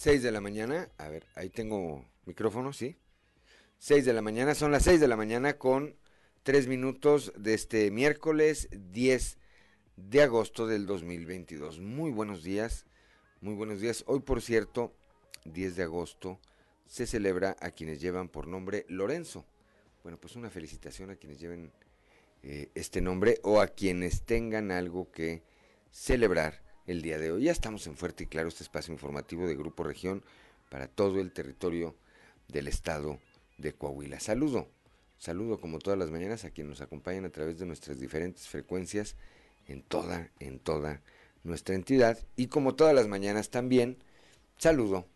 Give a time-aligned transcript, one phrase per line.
[0.00, 0.88] 6 de la mañana.
[0.96, 2.96] A ver, ahí tengo micrófono, ¿sí?
[3.80, 4.54] 6 de la mañana.
[4.54, 5.94] Son las 6 de la mañana con
[6.42, 9.36] 3 minutos de este miércoles 10
[9.96, 11.80] de agosto del 2022.
[11.80, 12.86] Muy buenos días,
[13.42, 14.02] muy buenos días.
[14.06, 14.94] Hoy, por cierto,
[15.44, 16.40] 10 de agosto,
[16.86, 19.44] se celebra a quienes llevan por nombre Lorenzo.
[20.02, 21.72] Bueno, pues una felicitación a quienes lleven
[22.42, 25.42] eh, este nombre o a quienes tengan algo que
[25.90, 27.44] celebrar el día de hoy.
[27.44, 30.24] Ya estamos en Fuerte y Claro, este espacio informativo de Grupo Región
[30.70, 31.94] para todo el territorio
[32.48, 33.20] del estado
[33.58, 34.18] de Coahuila.
[34.18, 34.68] Saludo,
[35.16, 39.14] saludo como todas las mañanas a quienes nos acompañan a través de nuestras diferentes frecuencias
[39.68, 41.00] en toda, en toda
[41.44, 42.18] nuestra entidad.
[42.34, 43.96] Y como todas las mañanas también,
[44.58, 45.06] saludo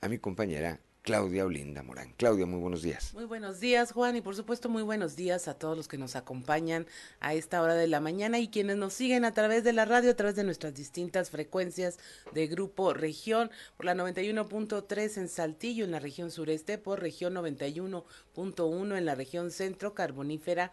[0.00, 2.14] a mi compañera Claudia Olinda Morán.
[2.16, 3.12] Claudia, muy buenos días.
[3.12, 6.16] Muy buenos días, Juan, y por supuesto muy buenos días a todos los que nos
[6.16, 6.86] acompañan
[7.20, 10.12] a esta hora de la mañana y quienes nos siguen a través de la radio,
[10.12, 11.98] a través de nuestras distintas frecuencias
[12.32, 18.96] de Grupo Región, por la 91.3 en Saltillo, en la región sureste, por región 91.1
[18.96, 20.72] en la región centro, carbonífera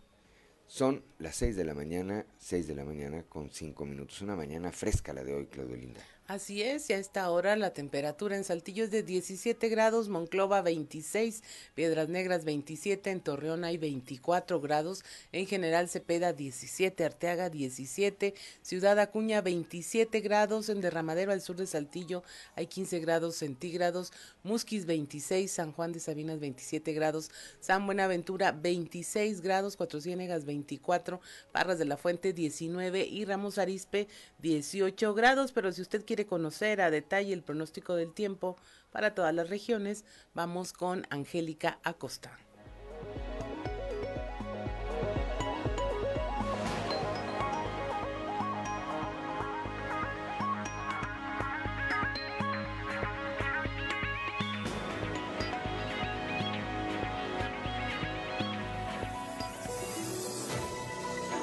[0.68, 4.22] Son las 6 de la mañana, 6 de la mañana con 5 minutos.
[4.22, 6.02] Una mañana fresca la de hoy, Claudio Linda.
[6.30, 10.62] Así es, y a esta hora la temperatura en Saltillo es de 17 grados, Monclova
[10.62, 11.42] 26,
[11.74, 19.00] Piedras Negras 27, en Torreón hay 24 grados, en General Cepeda 17, Arteaga 17, Ciudad
[19.00, 22.22] Acuña 27 grados, en Derramadero al sur de Saltillo
[22.54, 24.14] hay 15 grados centígrados,
[24.44, 31.22] Musquis 26, San Juan de Sabinas 27 grados, San Buenaventura 26 grados, Cuatro Ciénegas 24,
[31.52, 34.08] Parras de la Fuente 19 y Ramos Arispe
[34.44, 38.58] 18 grados, pero si usted quiere conocer a detalle el pronóstico del tiempo
[38.92, 42.38] para todas las regiones, vamos con Angélica Acosta.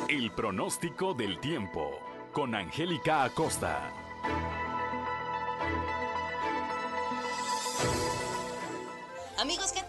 [0.09, 1.99] El pronóstico del tiempo
[2.33, 3.93] con Angélica Acosta.
[9.47, 9.86] Amigos, ¿qué?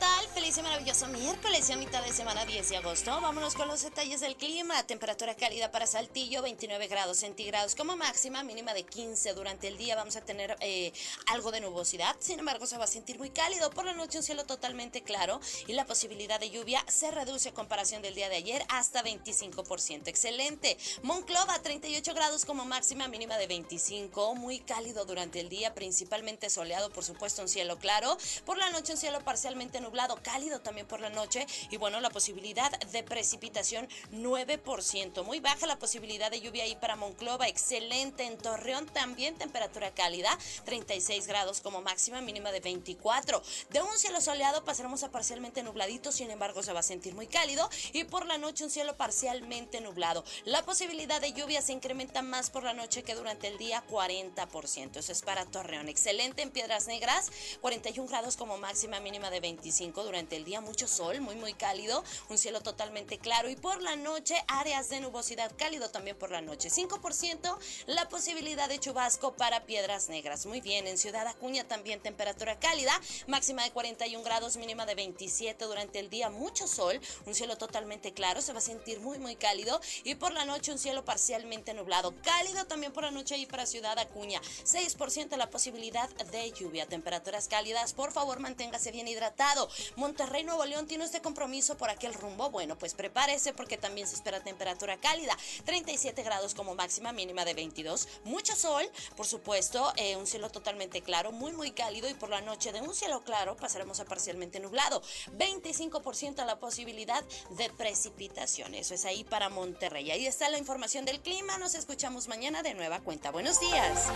[0.47, 3.11] Feliz y maravilloso miércoles y a mitad de semana 10 de agosto.
[3.19, 4.81] Vámonos con los detalles del clima.
[4.83, 9.33] Temperatura cálida para Saltillo, 29 grados centígrados como máxima, mínima de 15.
[9.33, 10.94] Durante el día vamos a tener eh,
[11.25, 13.71] algo de nubosidad, sin embargo se va a sentir muy cálido.
[13.71, 17.53] Por la noche un cielo totalmente claro y la posibilidad de lluvia se reduce a
[17.53, 20.07] comparación del día de ayer hasta 25%.
[20.07, 20.77] Excelente.
[21.03, 24.35] Monclova, 38 grados como máxima, mínima de 25.
[24.35, 28.17] Muy cálido durante el día, principalmente soleado, por supuesto un cielo claro.
[28.45, 32.00] Por la noche un cielo parcialmente nublado, cálido cálido también por la noche y bueno,
[32.00, 35.24] la posibilidad de precipitación 9%.
[35.24, 40.38] Muy baja la posibilidad de lluvia ahí para Monclova, excelente en Torreón también temperatura cálida,
[40.66, 43.42] 36 grados como máxima, mínima de 24.
[43.72, 47.25] De un cielo soleado pasaremos a parcialmente nubladito, sin embargo se va a sentir muy
[47.25, 50.24] cálido y por la noche un cielo parcialmente nublado.
[50.45, 54.98] La posibilidad de lluvia se incrementa más por la noche que durante el día, 40%.
[54.98, 55.89] Eso es para Torreón.
[55.89, 57.31] Excelente en Piedras Negras,
[57.62, 62.03] 41 grados como máxima, mínima de 25 durante el día, mucho sol, muy muy cálido,
[62.29, 66.41] un cielo totalmente claro y por la noche áreas de nubosidad cálido también por la
[66.41, 66.69] noche.
[66.69, 67.57] 5%
[67.88, 70.45] la posibilidad de chubasco para Piedras Negras.
[70.45, 75.65] Muy bien, en Ciudad Acuña también temperatura cálida, máxima de 41 grados, mínima de 27
[75.65, 79.35] durante el día, mucho sol, un cielo totalmente claro, se va a sentir muy muy
[79.35, 82.13] cálido y por la noche un cielo parcialmente nublado.
[82.24, 84.41] Cálido también por la noche ahí para Ciudad Acuña.
[84.65, 86.88] 6% la posibilidad de lluvia.
[86.88, 89.69] Temperaturas cálidas, por favor manténgase bien hidratado.
[90.17, 92.49] Monterrey, Nuevo León tiene este compromiso por aquel rumbo.
[92.49, 95.37] Bueno, pues prepárese porque también se espera temperatura cálida.
[95.65, 98.07] 37 grados como máxima, mínima de 22.
[98.23, 98.83] Mucho sol,
[99.15, 102.81] por supuesto, eh, un cielo totalmente claro, muy muy cálido y por la noche de
[102.81, 105.03] un cielo claro pasaremos a parcialmente nublado.
[105.37, 108.73] 25% la posibilidad de precipitación.
[108.73, 110.09] Eso es ahí para Monterrey.
[110.09, 111.59] Ahí está la información del clima.
[111.59, 113.29] Nos escuchamos mañana de nueva cuenta.
[113.29, 114.07] Buenos días.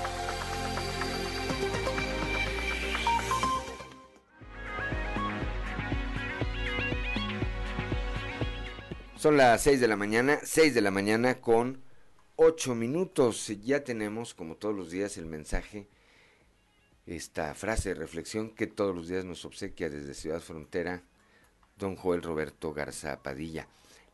[9.22, 11.84] Son las 6 de la mañana, 6 de la mañana con
[12.38, 13.54] 8 minutos.
[13.64, 15.88] Ya tenemos, como todos los días, el mensaje,
[17.06, 21.04] esta frase de reflexión que todos los días nos obsequia desde Ciudad Frontera,
[21.78, 23.68] don Joel Roberto Garza Padilla.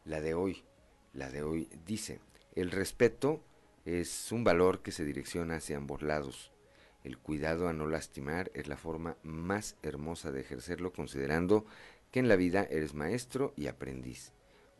[0.04, 0.66] La de hoy,
[1.14, 2.20] la de hoy dice,
[2.56, 3.42] el respeto
[3.86, 6.52] es un valor que se direcciona hacia ambos lados.
[7.06, 11.66] El cuidado a no lastimar es la forma más hermosa de ejercerlo considerando
[12.12, 14.34] que en la vida eres maestro y aprendiz.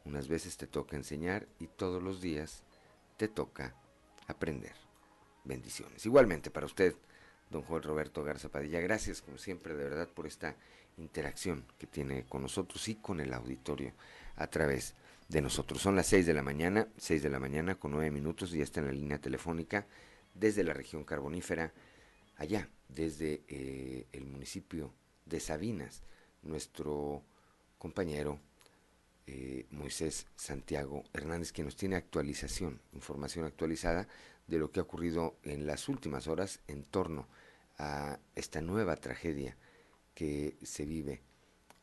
[0.08, 2.64] Unas veces te toca enseñar y todos los días
[3.18, 3.76] te toca
[4.28, 4.72] aprender.
[5.44, 6.06] Bendiciones.
[6.06, 6.96] Igualmente para usted,
[7.50, 10.56] don Juan Roberto Garza Padilla, gracias como siempre de verdad por esta
[10.98, 13.92] interacción que tiene con nosotros y con el auditorio
[14.38, 14.96] a través
[15.28, 15.82] de nosotros.
[15.82, 18.64] Son las 6 de la mañana, 6 de la mañana con 9 minutos y ya
[18.64, 19.88] está en la línea telefónica
[20.34, 21.74] desde la región carbonífera,
[22.38, 24.94] allá, desde eh, el municipio
[25.26, 26.02] de Sabinas,
[26.44, 27.24] nuestro
[27.78, 28.40] compañero
[29.28, 34.08] eh, Moisés Santiago Hernández, que nos tiene actualización, información actualizada
[34.48, 37.28] de lo que ha ocurrido en las últimas horas en torno
[37.78, 39.58] a esta nueva tragedia
[40.16, 41.22] que se vive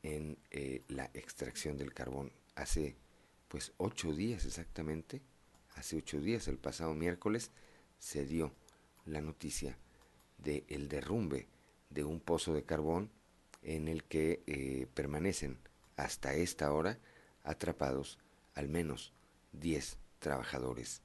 [0.03, 2.33] en eh, la extracción del carbón.
[2.55, 2.97] Hace
[3.49, 5.21] pues ocho días exactamente,
[5.77, 7.51] hace ocho días, el pasado miércoles,
[7.99, 8.53] se dio
[9.05, 9.77] la noticia
[10.39, 11.47] del el derrumbe
[11.91, 13.11] de un pozo de carbón
[13.63, 15.59] en el que eh, permanecen
[15.97, 16.99] hasta esta hora
[17.45, 18.19] atrapados
[18.55, 19.13] al menos
[19.53, 21.03] 10 trabajadores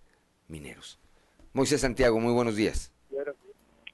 [0.47, 0.99] mineros.
[1.53, 2.91] Moisés Santiago, muy buenos días.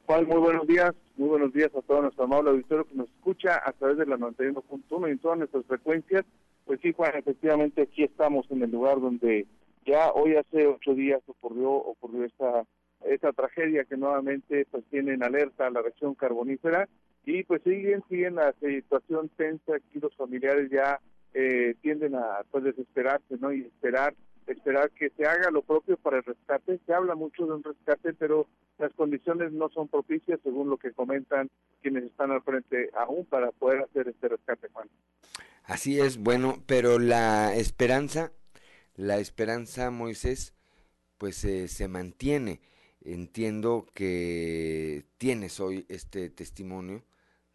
[0.05, 3.59] Juan, muy buenos días, muy buenos días a todo nuestro amable auditorio que nos escucha
[3.65, 6.23] a través de la 91.1 y en todas nuestras frecuencias.
[6.65, 9.47] Pues sí, Juan, efectivamente aquí estamos en el lugar donde
[9.85, 12.65] ya hoy hace ocho días ocurrió ocurrió esta
[13.05, 16.89] esta tragedia que nuevamente pues tiene en alerta a la región carbonífera
[17.23, 20.99] y pues siguen siguen la situación tensa aquí los familiares ya
[21.37, 23.51] eh, tienden a pues, desesperarse, ¿no?
[23.51, 24.15] Y esperar
[24.47, 26.79] esperar que se haga lo propio para el rescate.
[26.85, 30.91] Se habla mucho de un rescate, pero las condiciones no son propicias, según lo que
[30.91, 31.49] comentan
[31.81, 34.87] quienes están al frente aún para poder hacer este rescate, Juan.
[35.63, 38.31] Así es, bueno, pero la esperanza,
[38.95, 40.53] la esperanza, Moisés,
[41.17, 42.61] pues eh, se mantiene.
[43.01, 47.03] Entiendo que tienes hoy este testimonio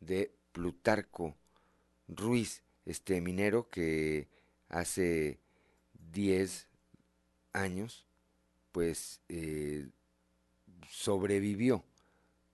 [0.01, 1.37] de Plutarco
[2.09, 4.29] Ruiz este minero que
[4.69, 5.39] hace
[6.13, 6.69] 10
[7.53, 8.07] años
[8.73, 9.89] pues eh,
[10.89, 11.85] sobrevivió,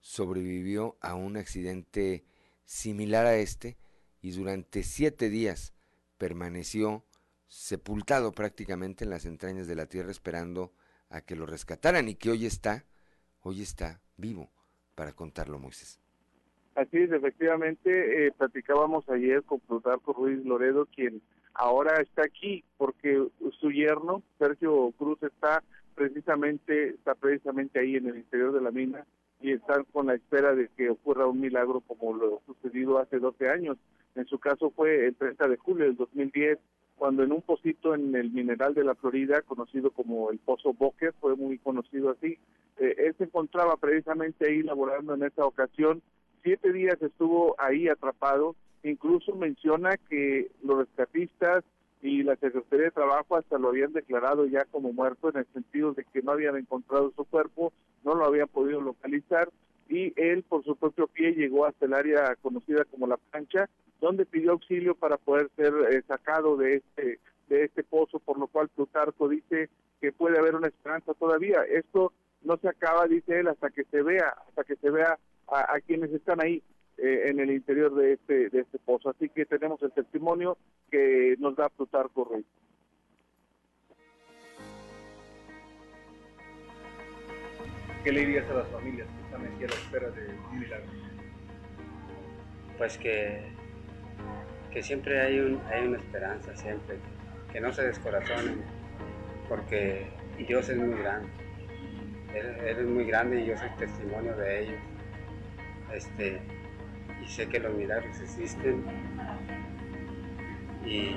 [0.00, 2.24] sobrevivió a un accidente
[2.64, 3.76] similar a este
[4.22, 5.72] y durante siete días
[6.18, 7.04] permaneció
[7.48, 10.72] sepultado prácticamente en las entrañas de la tierra esperando
[11.10, 12.84] a que lo rescataran y que hoy está,
[13.42, 14.50] hoy está vivo
[14.94, 16.00] para contarlo Moisés.
[16.76, 21.22] Así es, efectivamente, eh, platicábamos ayer con Plutarco Ruiz Loredo, quien
[21.54, 23.28] ahora está aquí porque
[23.58, 25.62] su yerno, Sergio Cruz, está
[25.94, 29.06] precisamente, está precisamente ahí en el interior de la mina
[29.40, 33.48] y están con la espera de que ocurra un milagro como lo sucedido hace 12
[33.48, 33.78] años.
[34.14, 36.58] En su caso fue el 30 de julio del 2010,
[36.96, 41.14] cuando en un pocito en el mineral de la Florida, conocido como el Pozo Boker,
[41.22, 42.38] fue muy conocido así,
[42.76, 46.02] eh, él se encontraba precisamente ahí laborando en esta ocasión
[46.46, 51.64] siete días estuvo ahí atrapado incluso menciona que los rescatistas
[52.02, 55.92] y la Secretaría de Trabajo hasta lo habían declarado ya como muerto en el sentido
[55.92, 57.72] de que no habían encontrado su cuerpo,
[58.04, 59.50] no lo habían podido localizar
[59.88, 63.68] y él por su propio pie llegó hasta el área conocida como la plancha,
[64.00, 68.46] donde pidió auxilio para poder ser eh, sacado de este de este pozo, por lo
[68.46, 69.68] cual Plutarco dice
[70.00, 71.62] que puede haber una esperanza todavía.
[71.68, 72.12] Esto
[72.42, 76.12] no se acaba, dice él, hasta que se vea, hasta que se vea a, quienes
[76.12, 76.62] están ahí
[76.98, 79.10] eh, en el interior de este de este pozo.
[79.10, 80.56] Así que tenemos el testimonio
[80.90, 82.44] que nos da Plutarco Rey.
[88.06, 90.86] ¿Qué le dirías a las familias que están aquí a la espera de un milagro?
[92.78, 93.42] Pues que,
[94.72, 96.98] que siempre hay, un, hay una esperanza, siempre,
[97.52, 98.62] que no se descorazonen,
[99.48, 100.06] porque
[100.38, 101.28] Dios es muy grande.
[102.32, 104.80] Él, es muy grande y yo soy testimonio de ellos.
[105.92, 106.40] Este,
[107.24, 108.84] y sé que los milagros existen.
[110.84, 111.16] Y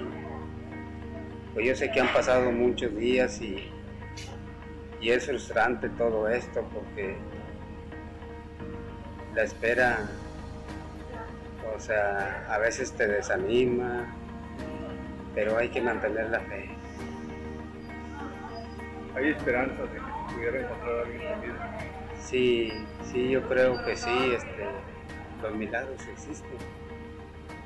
[1.53, 3.71] pues yo sé que han pasado muchos días y
[5.01, 7.15] y es frustrante todo esto porque
[9.33, 9.99] la espera,
[11.73, 14.13] o sea, a veces te desanima,
[15.33, 16.69] pero hay que mantener la fe.
[19.15, 21.55] ¿Hay esperanza de que pudiera encontrar a alguien también?
[22.21, 22.71] Sí,
[23.11, 24.65] sí, yo creo que sí, este,
[25.41, 26.57] los milagros existen.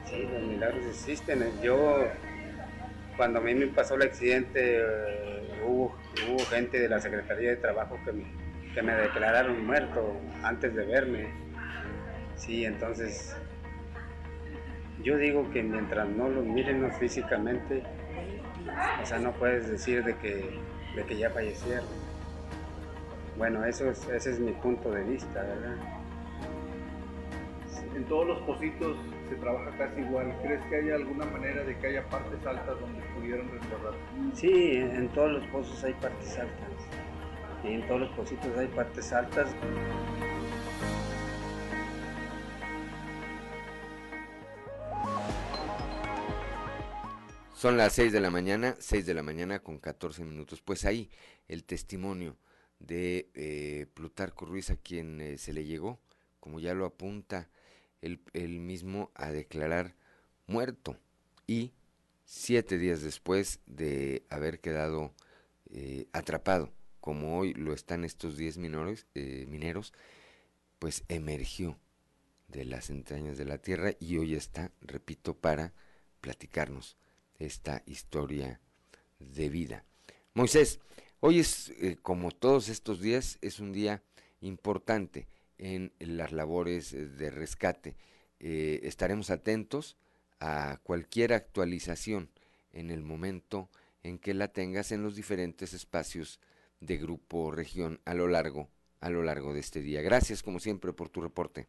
[0.06, 1.44] Sí, los milagros existen.
[1.62, 2.06] Yo,
[3.18, 4.84] cuando a mí me pasó el accidente,
[5.66, 5.96] hubo,
[6.50, 8.26] gente de la Secretaría de Trabajo que me,
[8.74, 11.30] que me declararon muerto antes de verme.
[12.36, 13.36] Sí, entonces
[15.04, 17.84] yo digo que mientras no lo miren físicamente,
[19.02, 20.50] o sea, no puedes decir de que,
[20.96, 22.03] de que ya fallecieron.
[23.38, 25.76] Bueno, eso es, ese es mi punto de vista, ¿verdad?
[27.96, 28.98] En todos los pocitos
[29.30, 30.36] se trabaja casi igual.
[30.42, 33.94] ¿Crees que haya alguna manera de que haya partes altas donde pudieran resguardar?
[34.34, 36.70] Sí, en todos los pozos hay partes altas.
[37.64, 39.50] Y en todos los pocitos hay partes altas.
[47.54, 50.62] Son las 6 de la mañana, 6 de la mañana con 14 minutos.
[50.62, 51.10] Pues ahí
[51.48, 52.36] el testimonio
[52.86, 56.00] de eh, Plutarco Ruiz a quien eh, se le llegó,
[56.40, 57.50] como ya lo apunta
[58.02, 58.20] él,
[58.60, 59.96] mismo a declarar
[60.46, 60.98] muerto
[61.48, 61.72] y
[62.26, 65.14] siete días después de haber quedado
[65.70, 69.94] eh, atrapado, como hoy lo están estos diez minores, mineros,
[70.80, 71.80] pues emergió
[72.50, 75.74] de las entrañas de la tierra y hoy está, repito, para
[76.20, 76.98] platicarnos
[77.40, 78.60] esta historia
[79.20, 79.86] de vida.
[80.34, 80.80] Moisés,
[81.26, 84.02] hoy es, eh, como todos estos días, es un día
[84.42, 85.28] importante
[85.58, 87.96] en las labores de rescate.
[88.40, 89.96] Eh, estaremos atentos
[90.42, 92.30] a cualquier actualización
[92.74, 93.70] en el momento
[94.04, 96.42] en que la tengas en los diferentes espacios
[96.82, 98.68] de Grupo Región a lo largo
[99.00, 100.02] a lo largo de este día.
[100.02, 101.68] Gracias como siempre por tu reporte.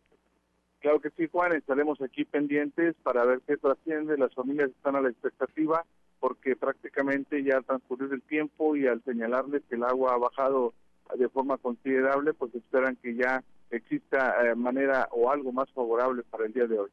[0.81, 4.17] Claro que sí, Juan, estaremos aquí pendientes para ver qué trasciende.
[4.17, 5.85] Las familias están a la expectativa
[6.21, 10.75] porque prácticamente ya ha transcurrido el tiempo y al señalarles que el agua ha bajado
[11.17, 16.47] de forma considerable, pues esperan que ya exista eh, manera o algo más favorable para
[16.47, 16.91] el día de hoy.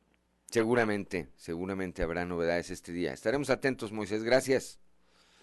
[0.47, 3.13] Seguramente, seguramente habrá novedades este día.
[3.13, 4.23] Estaremos atentos, Moisés.
[4.23, 4.79] Gracias.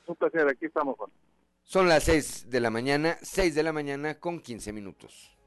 [0.06, 1.10] Un placer, aquí estamos, Juan.
[1.62, 5.37] Son las 6 de la mañana, 6 de la mañana con 15 minutos.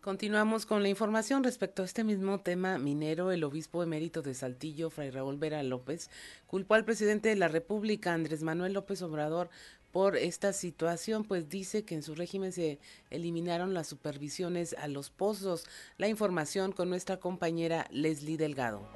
[0.00, 3.32] Continuamos con la información respecto a este mismo tema minero.
[3.32, 6.08] El obispo emérito de Saltillo, Fray Raúl Vera López,
[6.46, 9.50] culpó al presidente de la República, Andrés Manuel López Obrador,
[9.92, 12.78] por esta situación, pues dice que en su régimen se
[13.10, 15.66] eliminaron las supervisiones a los pozos.
[15.98, 18.88] La información con nuestra compañera Leslie Delgado.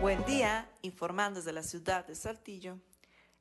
[0.00, 2.78] Buen día, informando desde la ciudad de Saltillo.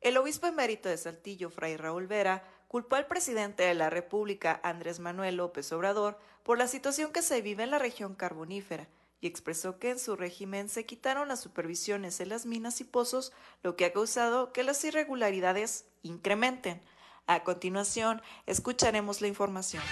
[0.01, 4.99] El obispo emérito de Saltillo, Fray Raúl Vera, culpó al presidente de la República, Andrés
[4.99, 8.87] Manuel López Obrador, por la situación que se vive en la región carbonífera
[9.19, 13.33] y expresó que en su régimen se quitaron las supervisiones en las minas y pozos,
[13.63, 16.81] lo que ha causado que las irregularidades incrementen.
[17.25, 19.83] A continuación, escucharemos la información.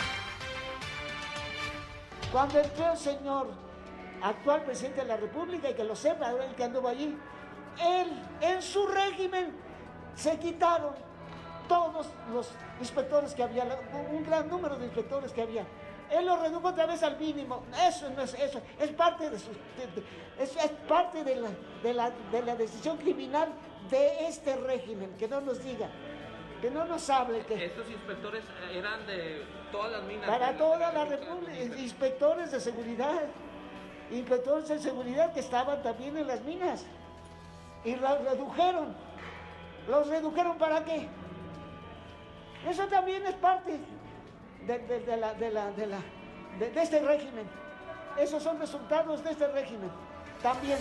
[2.32, 3.48] Cuando entró el señor
[4.22, 7.17] actual presidente de la República, y que lo sepa, el que anduvo allí,
[7.84, 9.53] él, en su régimen,
[10.15, 10.94] se quitaron
[11.67, 13.65] todos los inspectores que había,
[14.12, 15.65] un gran número de inspectores que había
[16.12, 17.63] él lo redujo otra vez al mínimo.
[17.88, 18.62] Eso no es eso.
[18.79, 19.50] Es parte de, su,
[20.39, 20.51] es,
[20.88, 23.50] parte de la, decisión criminal
[23.89, 25.15] de este régimen.
[25.17, 25.89] Que no nos diga
[26.62, 27.65] que no nos hable que...
[27.65, 28.43] Estos inspectores
[28.74, 30.29] eran de todas las minas.
[30.29, 33.24] Para toda la República, inspectores de seguridad,
[34.12, 36.86] inspectores de seguridad que estaban también en las minas
[37.84, 38.95] y los redujeron.
[39.89, 41.07] ¿Los redujeron para qué?
[42.67, 43.79] Eso también es parte
[44.65, 46.01] de, la, de, la, de, la,
[46.60, 47.45] de este régimen.
[48.19, 49.91] Esos son resultados de este régimen.
[50.41, 50.79] También.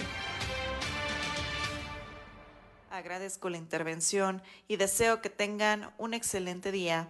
[2.91, 7.09] Agradezco la intervención y deseo que tengan un excelente día.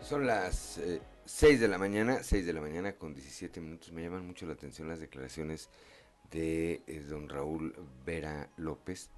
[0.00, 0.80] Son las
[1.24, 3.90] 6 eh, de la mañana, 6 de la mañana con 17 minutos.
[3.90, 5.68] Me llaman mucho la atención las declaraciones
[6.30, 9.10] de eh, don Raúl Vera López,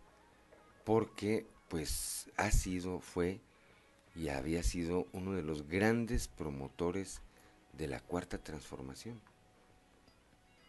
[0.88, 3.42] porque pues ha sido, fue
[4.16, 7.20] y había sido uno de los grandes promotores
[7.74, 9.20] de la cuarta transformación.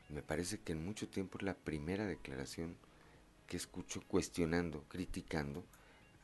[0.09, 2.75] Me parece que en mucho tiempo es la primera declaración
[3.47, 5.63] que escucho cuestionando, criticando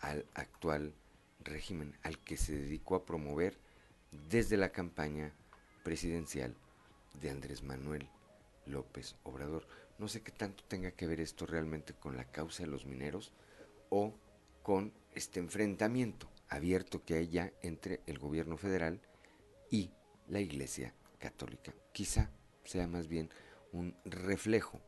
[0.01, 0.93] al actual
[1.39, 3.57] régimen, al que se dedicó a promover
[4.29, 5.31] desde la campaña
[5.85, 6.53] presidencial
[7.21, 8.09] de Andrés Manuel
[8.65, 9.65] López Obrador.
[9.99, 13.31] No sé qué tanto tenga que ver esto realmente con la causa de los mineros
[13.95, 14.13] o
[14.61, 18.99] con este enfrentamiento abierto que hay ya entre el gobierno federal
[19.71, 19.89] y
[20.27, 21.73] la Iglesia Católica.
[21.93, 22.29] Quizá
[22.65, 23.29] sea más bien
[23.71, 24.81] un reflejo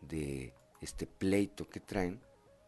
[0.00, 2.22] de este pleito que traen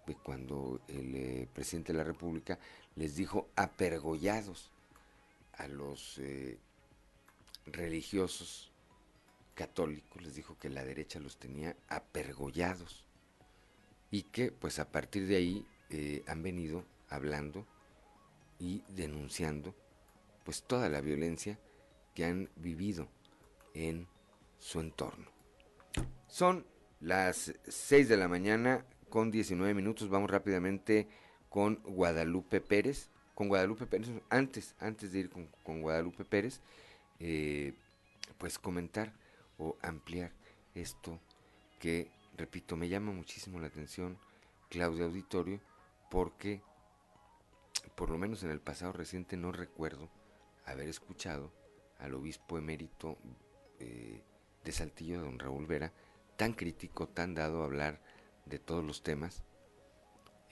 [0.06, 2.58] de cuando el eh, presidente de la República
[2.94, 4.70] les dijo apergollados
[5.54, 6.58] a los eh,
[7.64, 8.70] religiosos
[9.54, 13.06] católicos, les dijo que la derecha los tenía apergollados
[14.10, 17.66] y que pues a partir de ahí eh, han venido hablando
[18.59, 19.75] y denunciando
[20.45, 21.59] pues toda la violencia
[22.14, 23.09] que han vivido
[23.75, 24.09] en
[24.59, 25.26] su entorno.
[26.28, 26.66] Son
[27.00, 30.09] las 6 de la mañana con 19 minutos.
[30.09, 31.09] Vamos rápidamente
[31.49, 33.11] con Guadalupe Pérez.
[33.35, 36.62] Con Guadalupe Pérez, antes, antes de ir con, Guadalupe Pérez,
[37.20, 37.75] eh,
[38.38, 39.12] pues comentar
[39.59, 40.33] o ampliar
[40.75, 41.20] esto
[41.79, 44.18] que, repito, me llama muchísimo la atención,
[44.70, 45.61] Claudia Auditorio,
[46.16, 46.62] porque
[47.94, 50.09] por lo menos en el pasado reciente no recuerdo
[50.64, 51.52] haber escuchado
[51.98, 53.18] al obispo emérito
[53.81, 54.22] eh,
[54.64, 55.92] de Saltillo, don Raúl Vera,
[56.38, 58.00] tan crítico, tan dado a hablar
[58.46, 59.42] de todos los temas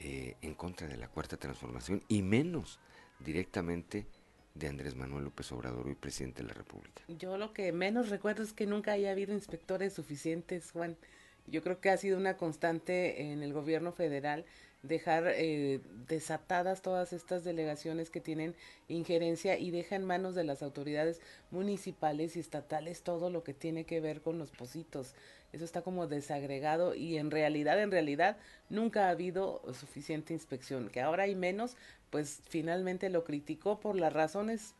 [0.00, 2.78] eh, en contra de la cuarta transformación y menos
[3.20, 4.06] directamente
[4.52, 7.04] de Andrés Manuel López Obrador, hoy presidente de la República.
[7.08, 10.98] Yo lo que menos recuerdo es que nunca haya habido inspectores suficientes, Juan.
[11.46, 14.44] Yo creo que ha sido una constante en el gobierno federal
[14.86, 18.54] dejar eh, desatadas todas estas delegaciones que tienen
[18.88, 21.20] injerencia y deja en manos de las autoridades
[21.50, 25.14] municipales y estatales todo lo que tiene que ver con los positos.
[25.52, 28.36] Eso está como desagregado y en realidad, en realidad,
[28.68, 30.90] nunca ha habido suficiente inspección.
[30.90, 31.76] Que ahora hay menos,
[32.10, 34.74] pues finalmente lo criticó por las razones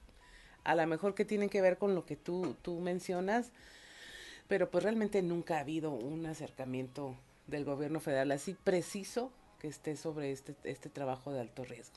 [0.65, 3.53] a lo mejor que tienen que ver con lo que tú, tú mencionas,
[4.49, 9.31] pero pues realmente nunca ha habido un acercamiento del gobierno federal así preciso
[9.65, 11.95] que esté sobre este, este trabajo de alto riesgo.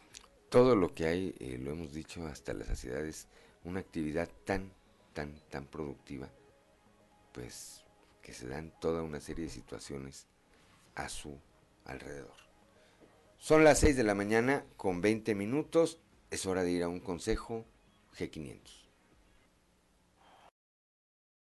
[0.48, 3.28] Todo lo que hay, eh, lo hemos dicho hasta la saciedad, es
[3.66, 4.72] una actividad tan,
[5.12, 6.30] tan, tan productiva,
[7.34, 7.84] pues
[8.22, 10.28] que se dan toda una serie de situaciones
[10.96, 11.38] a su
[11.84, 12.38] alrededor.
[13.38, 16.00] Son las 6 de la mañana con 20 minutos,
[16.32, 17.66] es hora de ir a un consejo
[18.18, 18.88] G500.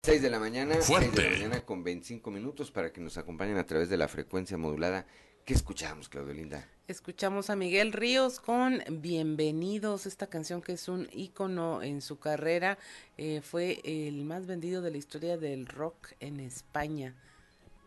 [0.02, 3.58] 6 de la mañana, 6 de la mañana con 25 minutos para que nos acompañen
[3.58, 5.06] a través de la frecuencia modulada
[5.46, 6.68] ¿Qué escuchamos, Claudio Linda?
[6.88, 12.78] Escuchamos a Miguel Ríos con Bienvenidos, esta canción que es un ícono en su carrera,
[13.16, 17.14] eh, fue el más vendido de la historia del rock en España.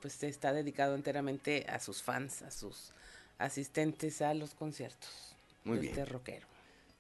[0.02, 2.94] Pues está dedicado enteramente a sus fans, a sus
[3.40, 5.36] asistentes a los conciertos.
[5.66, 5.94] Muy de bien.
[5.96, 6.48] Este rockero.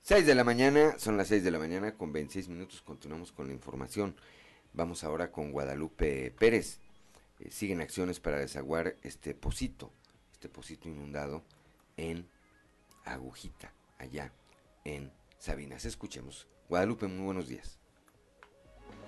[0.01, 3.47] 6 de la mañana, son las 6 de la mañana con 26 minutos, continuamos con
[3.47, 4.13] la información.
[4.73, 6.79] Vamos ahora con Guadalupe Pérez.
[7.39, 9.93] Eh, siguen acciones para desaguar este pocito
[10.41, 11.43] depósito inundado
[11.97, 12.27] en
[13.05, 14.33] Agujita, allá
[14.85, 15.85] en Sabinas.
[15.85, 16.47] Escuchemos.
[16.69, 17.79] Guadalupe, muy buenos días.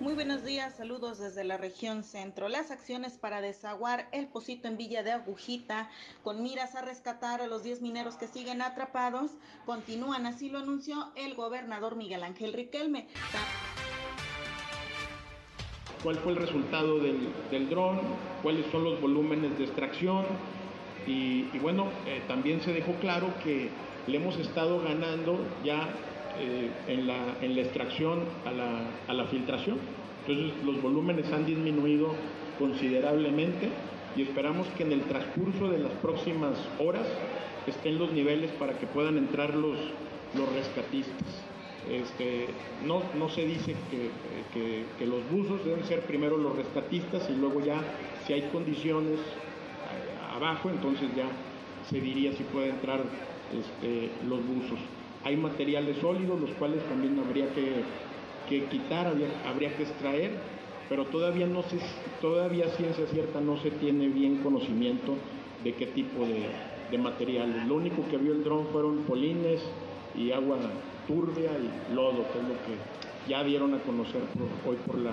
[0.00, 2.48] Muy buenos días, saludos desde la región centro.
[2.48, 5.90] Las acciones para desaguar el pocito en Villa de Agujita,
[6.24, 9.30] con miras a rescatar a los 10 mineros que siguen atrapados,
[9.64, 13.06] continúan, así lo anunció el gobernador Miguel Ángel Riquelme.
[16.02, 18.00] ¿Cuál fue el resultado del, del dron?
[18.42, 20.24] ¿Cuáles son los volúmenes de extracción?
[21.06, 23.68] Y, bueno, eh, también se dejó claro que
[24.06, 25.88] le hemos estado ganando ya
[26.40, 29.78] eh, en, la, en, la, extracción a la, a la, filtración.
[30.26, 32.14] Entonces los volúmenes han disminuido
[32.58, 33.68] considerablemente
[34.16, 37.06] y esperamos que en el transcurso de las próximas horas
[37.66, 39.76] estén los niveles para que puedan entrar los,
[40.34, 41.42] los rescatistas.
[41.90, 42.46] Este,
[42.86, 44.10] no, no se dice que,
[44.98, 47.80] que, los buzos deben ser primero los rescatistas y luego ya
[48.24, 49.18] si hay condiciones
[50.34, 51.26] abajo, entonces ya
[51.88, 53.00] se diría si puede entrar
[53.52, 54.78] este, los buzos.
[55.24, 57.82] Hay materiales sólidos, los cuales también habría que,
[58.48, 59.12] que quitar,
[59.46, 60.32] habría, que extraer,
[60.88, 61.78] pero todavía no se,
[62.20, 65.14] todavía ciencia cierta no se tiene bien conocimiento
[65.62, 66.46] de qué tipo de,
[66.90, 67.66] de materiales.
[67.66, 69.60] Lo único que vio el dron fueron polines
[70.16, 70.58] y agua
[71.06, 74.22] turbia y lodo, que es lo que ya dieron a conocer
[74.66, 75.12] hoy por la,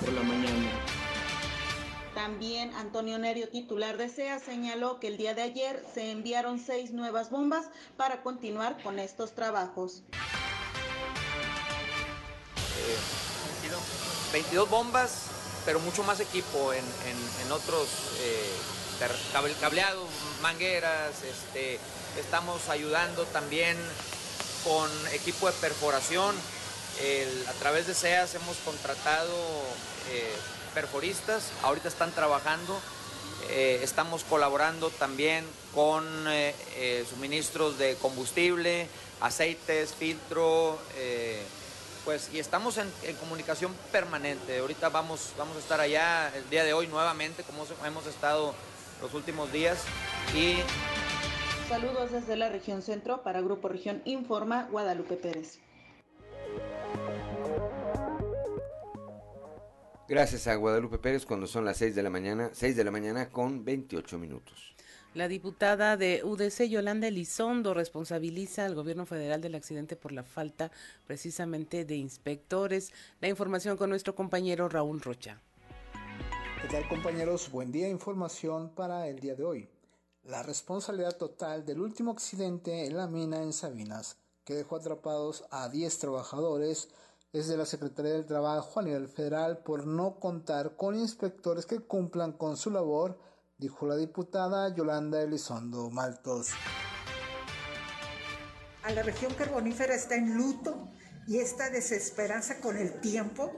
[0.00, 1.09] por la mañana.
[2.20, 6.90] También Antonio Nerio, titular de SEA, señaló que el día de ayer se enviaron seis
[6.90, 10.02] nuevas bombas para continuar con estos trabajos.
[14.34, 15.28] 22 eh, bombas,
[15.64, 18.52] pero mucho más equipo en, otros eh,
[19.58, 20.06] cableados,
[20.42, 21.78] mangueras, este,
[22.20, 23.78] estamos ayudando también
[24.62, 26.36] con equipo de perforación.
[27.48, 29.34] a través de SEAS hemos contratado
[30.10, 30.36] eh,
[30.70, 32.80] perforistas, ahorita están trabajando.
[33.50, 38.86] Eh, estamos colaborando también con eh, suministros de combustible,
[39.20, 40.78] aceites, filtro,
[42.04, 44.58] pues y estamos en, comunicación permanente.
[44.58, 48.54] Ahorita vamos, vamos a estar allá el día de hoy nuevamente, como hemos estado
[49.02, 49.78] los últimos días.
[50.34, 50.56] Y
[51.70, 55.60] Saludos desde la región centro para Grupo Región Informa, Guadalupe Pérez.
[60.10, 63.30] Gracias a Guadalupe Pérez cuando son las 6 de la mañana, 6 de la mañana
[63.30, 64.74] con 28 minutos.
[65.14, 70.72] La diputada de UDC, Yolanda Elizondo, responsabiliza al gobierno federal del accidente por la falta
[71.06, 72.90] precisamente de inspectores.
[73.20, 75.40] La información con nuestro compañero Raúl Rocha.
[76.60, 77.48] ¿Qué tal compañeros?
[77.52, 79.68] Buen día, información para el día de hoy.
[80.24, 85.68] La responsabilidad total del último accidente en la mina en Sabinas, que dejó atrapados a
[85.68, 86.88] 10 trabajadores,
[87.32, 91.78] es de la Secretaría del Trabajo a nivel federal por no contar con inspectores que
[91.78, 93.18] cumplan con su labor,
[93.58, 96.48] dijo la diputada Yolanda Elizondo Maltos.
[98.82, 100.88] A la región carbonífera está en luto
[101.28, 103.52] y esta desesperanza con el tiempo,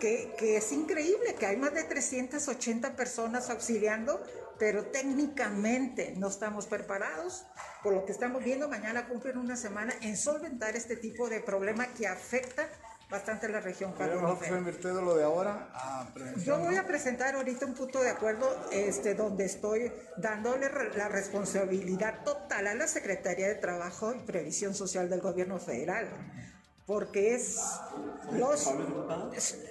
[0.00, 4.20] que, que es increíble, que hay más de 380 personas auxiliando
[4.58, 7.44] pero técnicamente no estamos preparados.
[7.82, 11.88] Por lo que estamos viendo, mañana cumplen una semana en solventar este tipo de problema
[11.94, 12.68] que afecta
[13.10, 14.60] bastante la región carbonífera.
[14.94, 15.68] de lo de ahora
[16.44, 22.24] Yo voy a presentar ahorita un punto de acuerdo este, donde estoy dándole la responsabilidad
[22.24, 26.08] total a la Secretaría de Trabajo y Previsión Social del Gobierno Federal
[26.86, 27.58] porque es
[28.32, 28.70] los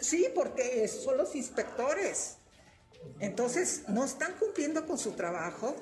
[0.01, 2.37] sí porque son los inspectores
[3.19, 5.75] entonces, no están cumpliendo con su trabajo.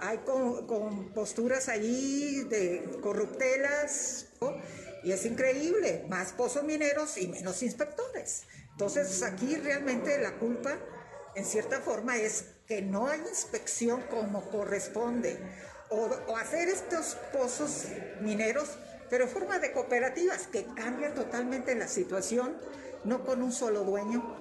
[0.00, 4.26] Hay con, posturas ahí de corruptelas
[5.02, 8.44] y es increíble, más pozos mineros y menos inspectores.
[8.72, 10.76] Entonces, aquí realmente la culpa,
[11.34, 15.38] en cierta forma, es que no hay inspección como corresponde.
[15.90, 17.86] O, hacer estos pozos
[18.20, 18.76] mineros,
[19.08, 22.58] pero en forma de cooperativas que cambian totalmente la situación,
[23.04, 24.36] no con un solo dueño,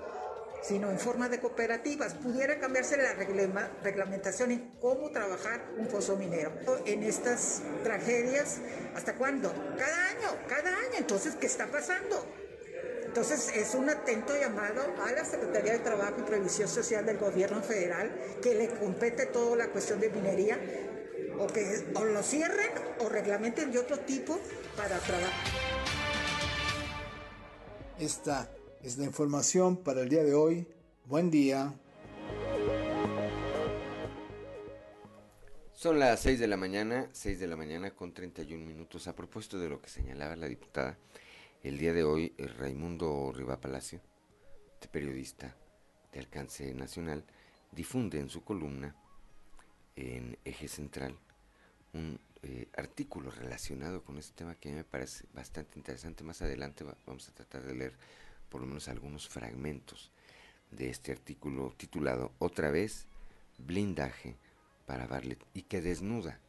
[0.62, 2.14] sino en forma de cooperativas.
[2.16, 3.14] Pudiera cambiarse la
[3.84, 6.52] reglamentación en cómo trabajar un pozo minero.
[6.86, 8.58] En estas tragedias,
[8.96, 9.54] ¿hasta cuándo?
[9.78, 10.98] Cada año, cada año.
[10.98, 12.26] Entonces, ¿qué está pasando?
[13.06, 17.62] Entonces, es un atento llamado a la Secretaría de Trabajo y Previsión Social del Gobierno
[17.62, 20.60] Federal que le compete toda la cuestión de minería
[21.40, 24.40] o que o lo cierren o reglamenten de otro tipo
[24.76, 25.32] para trabajar.
[27.98, 28.50] Esta
[28.88, 30.66] es la información para el día de hoy.
[31.08, 31.74] Buen día.
[35.74, 39.10] Son las 6 de la mañana, 6 de la mañana con 31 minutos.
[39.10, 40.98] A propósito de lo que señalaba la diputada,
[41.64, 44.00] el día de hoy eh, Raimundo Riva Palacio,
[44.76, 45.54] este periodista
[46.14, 47.26] de alcance nacional,
[47.74, 48.96] difunde en su columna
[49.98, 51.14] en Eje Central
[51.92, 56.24] un eh, artículo relacionado con este tema que a mí me parece bastante interesante.
[56.24, 57.94] Más adelante vamos a tratar de leer
[58.50, 60.12] por lo menos algunos fragmentos
[60.72, 63.08] de este artículo titulado Otra vez
[63.58, 64.38] blindaje
[64.86, 66.40] para Barlet y que desnuda,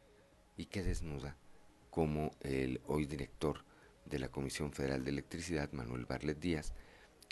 [0.57, 1.35] y que desnuda
[1.89, 3.63] como el hoy director
[4.05, 6.73] de la Comisión Federal de Electricidad, Manuel Barlet Díaz,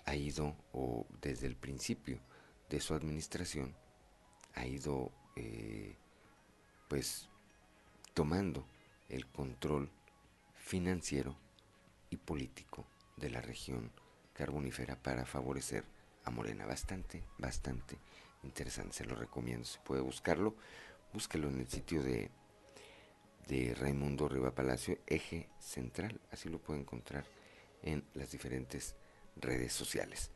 [0.05, 2.19] ha ido, o desde el principio
[2.69, 3.75] de su administración,
[4.53, 5.95] ha ido eh,
[6.87, 7.29] pues
[8.13, 8.65] tomando
[9.09, 9.89] el control
[10.55, 11.37] financiero
[12.09, 12.85] y político
[13.17, 13.91] de la región
[14.37, 15.83] carbonífera para favorecer
[16.23, 16.65] a Morena.
[16.65, 17.97] Bastante, bastante
[18.43, 20.55] interesante, se lo recomiendo, se puede buscarlo,
[21.11, 22.29] búsquelo en el sitio de,
[23.47, 27.25] de Raimundo Riva Palacio, Eje Central, así lo puede encontrar
[27.81, 28.95] en las diferentes
[29.35, 30.31] redes sociales.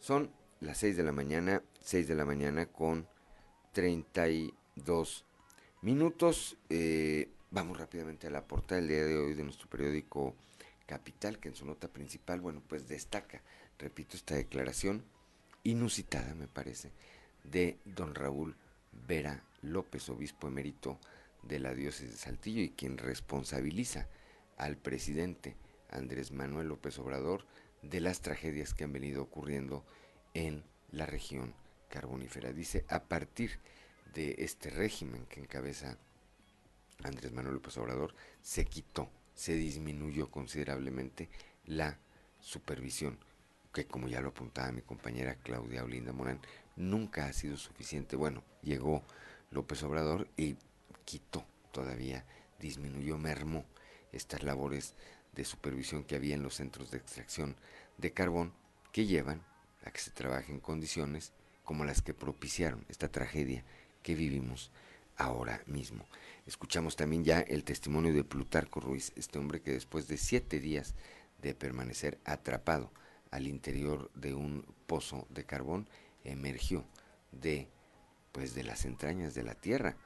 [0.00, 3.06] Son las 6 de la mañana, 6 de la mañana con
[3.72, 5.24] 32
[5.82, 6.56] minutos.
[6.70, 10.34] Eh, vamos rápidamente a la portada del día de hoy de nuestro periódico
[10.86, 13.42] Capital, que en su nota principal, bueno, pues destaca,
[13.78, 15.04] repito, esta declaración
[15.64, 16.92] inusitada, me parece,
[17.44, 18.56] de don Raúl
[19.06, 20.98] Vera López, obispo emérito
[21.42, 24.08] de la diócesis de Saltillo y quien responsabiliza
[24.56, 25.56] al presidente
[25.90, 27.44] Andrés Manuel López Obrador
[27.82, 29.84] de las tragedias que han venido ocurriendo
[30.34, 31.54] en la región
[31.88, 32.52] carbonífera.
[32.52, 33.58] Dice, a partir
[34.14, 35.98] de este régimen que encabeza
[37.02, 41.28] Andrés Manuel López Obrador, se quitó, se disminuyó considerablemente
[41.64, 41.98] la
[42.40, 43.18] supervisión,
[43.72, 46.40] que como ya lo apuntaba mi compañera Claudia Olinda Morán,
[46.76, 48.16] nunca ha sido suficiente.
[48.16, 49.02] Bueno, llegó
[49.50, 50.56] López Obrador y
[51.04, 52.24] quitó todavía,
[52.60, 53.64] disminuyó, mermó
[54.12, 54.94] estas labores
[55.34, 57.56] de supervisión que había en los centros de extracción
[57.98, 58.52] de carbón
[58.92, 59.42] que llevan
[59.84, 61.32] a que se trabaje en condiciones
[61.64, 63.64] como las que propiciaron esta tragedia
[64.02, 64.70] que vivimos
[65.16, 66.06] ahora mismo.
[66.46, 70.94] Escuchamos también ya el testimonio de Plutarco Ruiz, este hombre que después de siete días
[71.40, 72.90] de permanecer atrapado
[73.30, 75.88] al interior de un pozo de carbón,
[76.24, 76.84] emergió
[77.32, 77.68] de
[78.32, 79.96] pues de las entrañas de la tierra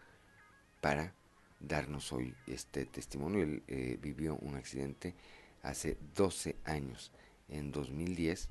[0.80, 1.14] para
[1.60, 3.42] darnos hoy este testimonio.
[3.42, 5.14] Él eh, vivió un accidente
[5.62, 7.12] hace 12 años.
[7.48, 8.48] En 2010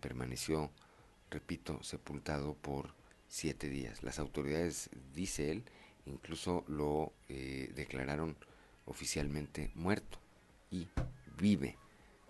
[0.00, 0.70] permaneció,
[1.30, 2.94] repito, sepultado por
[3.28, 4.02] siete días.
[4.02, 5.64] Las autoridades, dice él,
[6.06, 8.36] incluso lo eh, declararon
[8.86, 10.18] oficialmente muerto
[10.70, 10.88] y
[11.38, 11.76] vive,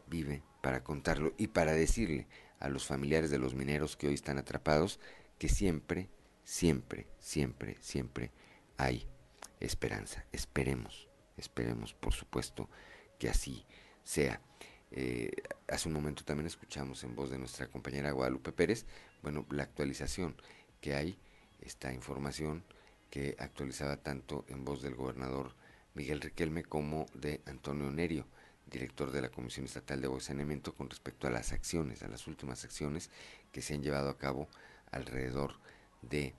[0.07, 2.27] vive para contarlo y para decirle
[2.61, 5.01] a los familiares de los mineros que hoy están atrapados
[5.39, 6.09] que siempre,
[6.45, 8.31] siempre, siempre, siempre
[8.77, 9.09] hay
[9.59, 10.25] esperanza.
[10.33, 12.69] Esperemos, esperemos, por supuesto,
[13.19, 13.65] que así
[14.05, 14.41] sea.
[14.93, 15.31] Eh,
[15.69, 18.85] hace un momento también escuchamos en voz de nuestra compañera Guadalupe Pérez,
[19.23, 20.37] bueno, la actualización
[20.81, 21.19] que hay,
[21.61, 22.63] esta información
[23.13, 25.55] que actualizaba tanto en voz del gobernador
[25.93, 28.25] Miguel Riquelme como de Antonio Nerio,
[28.71, 32.65] director de la Comisión Estatal de Saneamiento, con respecto a las acciones, a las últimas
[32.65, 33.11] acciones
[33.53, 34.49] que se han llevado a cabo
[34.93, 35.57] alrededor
[36.01, 36.35] de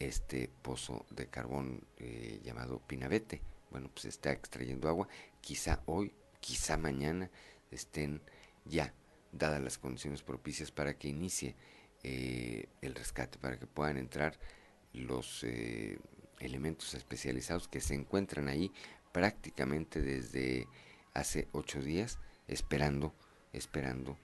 [0.00, 3.40] este pozo de carbón eh, llamado Pinabete.
[3.70, 5.06] Bueno, pues está extrayendo agua.
[5.40, 7.30] Quizá hoy, quizá mañana
[7.70, 8.20] estén
[8.64, 8.92] ya
[9.30, 11.54] dadas las condiciones propicias para que inicie
[12.02, 14.36] eh, el rescate, para que puedan entrar
[14.92, 15.98] los eh,
[16.40, 18.72] elementos especializados que se encuentran ahí
[19.12, 20.68] prácticamente desde
[21.14, 22.18] hace ocho días,
[22.48, 23.14] esperando,
[23.52, 24.18] esperando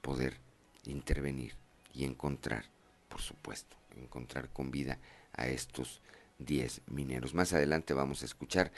[0.00, 0.38] poder
[0.84, 1.54] intervenir
[1.94, 2.64] y encontrar,
[3.08, 4.98] por supuesto, encontrar con vida
[5.34, 6.00] a estos
[6.38, 7.34] 10 mineros.
[7.34, 8.72] Más adelante vamos a escuchar,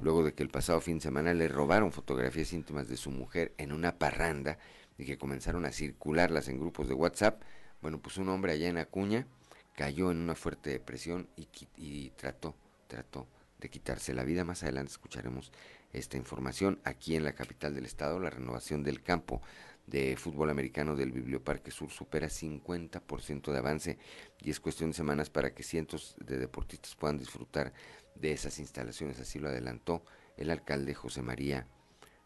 [0.00, 3.54] luego de que el pasado fin de semana le robaron fotografías íntimas de su mujer
[3.58, 4.58] en una parranda
[4.98, 7.42] y que comenzaron a circularlas en grupos de WhatsApp,
[7.80, 9.26] bueno, pues un hombre allá en Acuña
[9.74, 11.28] cayó en una fuerte depresión
[11.76, 12.54] y, trató,
[12.86, 13.26] trató
[13.58, 14.44] de quitarse la vida.
[14.44, 15.52] Más adelante escucharemos
[15.92, 19.42] esta información aquí en la capital del estado, la renovación del campo
[19.86, 23.98] de fútbol americano del Biblioparque Sur supera 50% de avance
[24.40, 27.72] y es cuestión de semanas para que cientos de deportistas puedan disfrutar
[28.14, 29.20] de esas instalaciones.
[29.20, 30.04] Así lo adelantó
[30.36, 31.66] el alcalde José María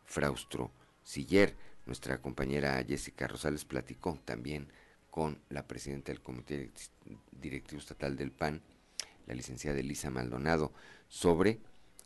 [0.04, 0.70] Fraustro
[1.02, 1.56] Siller.
[1.86, 4.70] Nuestra compañera Jessica Rosales platicó también
[5.18, 6.70] con la presidenta del Comité
[7.32, 8.62] Directivo Estatal del PAN,
[9.26, 10.72] la licenciada Elisa Maldonado,
[11.08, 11.58] sobre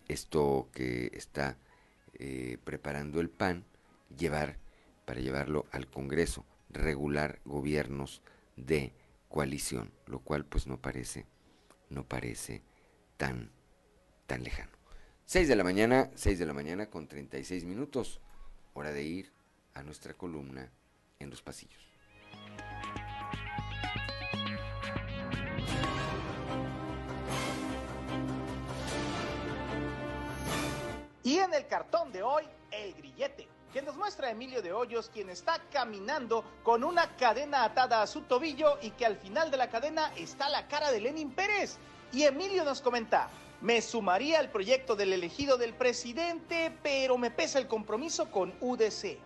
[0.08, 1.58] esto que está
[2.14, 3.66] eh, preparando el PAN,
[4.16, 4.56] llevar
[5.04, 8.22] para llevarlo al Congreso, regular gobiernos
[8.56, 8.94] de
[9.28, 11.26] coalición, lo cual pues no parece,
[11.90, 12.62] no parece
[13.18, 13.50] tan,
[14.26, 14.72] tan lejano.
[15.26, 18.22] 6 de la mañana, 6 de la mañana con 36 minutos,
[18.72, 19.32] hora de ir
[19.74, 20.72] a nuestra columna
[21.18, 21.91] en los pasillos.
[31.44, 35.58] En el cartón de hoy, el grillete que nos muestra Emilio de Hoyos, quien está
[35.72, 40.12] caminando con una cadena atada a su tobillo y que al final de la cadena
[40.16, 41.78] está la cara de Lenin Pérez.
[42.12, 43.30] Y Emilio nos comenta,
[43.62, 49.16] me sumaría al proyecto del elegido del presidente, pero me pesa el compromiso con UDC.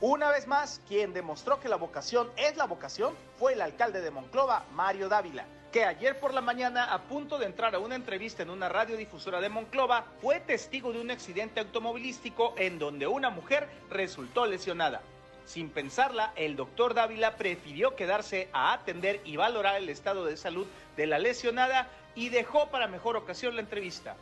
[0.00, 4.12] Una vez más, quien demostró que la vocación es la vocación fue el alcalde de
[4.12, 8.42] Monclova, Mario Dávila que ayer por la mañana, a punto de entrar a una entrevista
[8.42, 13.68] en una radiodifusora de Monclova, fue testigo de un accidente automovilístico en donde una mujer
[13.90, 15.00] resultó lesionada.
[15.46, 20.66] Sin pensarla, el doctor Dávila prefirió quedarse a atender y valorar el estado de salud
[20.96, 24.14] de la lesionada y dejó para mejor ocasión la entrevista.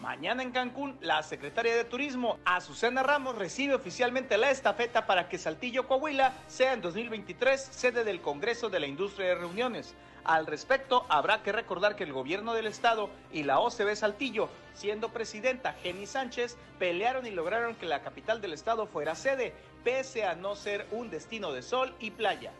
[0.00, 5.38] Mañana en Cancún, la secretaria de Turismo, Azucena Ramos, recibe oficialmente la estafeta para que
[5.38, 9.94] Saltillo, Coahuila, sea en 2023 sede del Congreso de la Industria de Reuniones.
[10.24, 15.10] Al respecto, habrá que recordar que el gobierno del estado y la OCB Saltillo, siendo
[15.10, 20.34] presidenta Jenny Sánchez, pelearon y lograron que la capital del estado fuera sede, pese a
[20.34, 22.52] no ser un destino de sol y playa.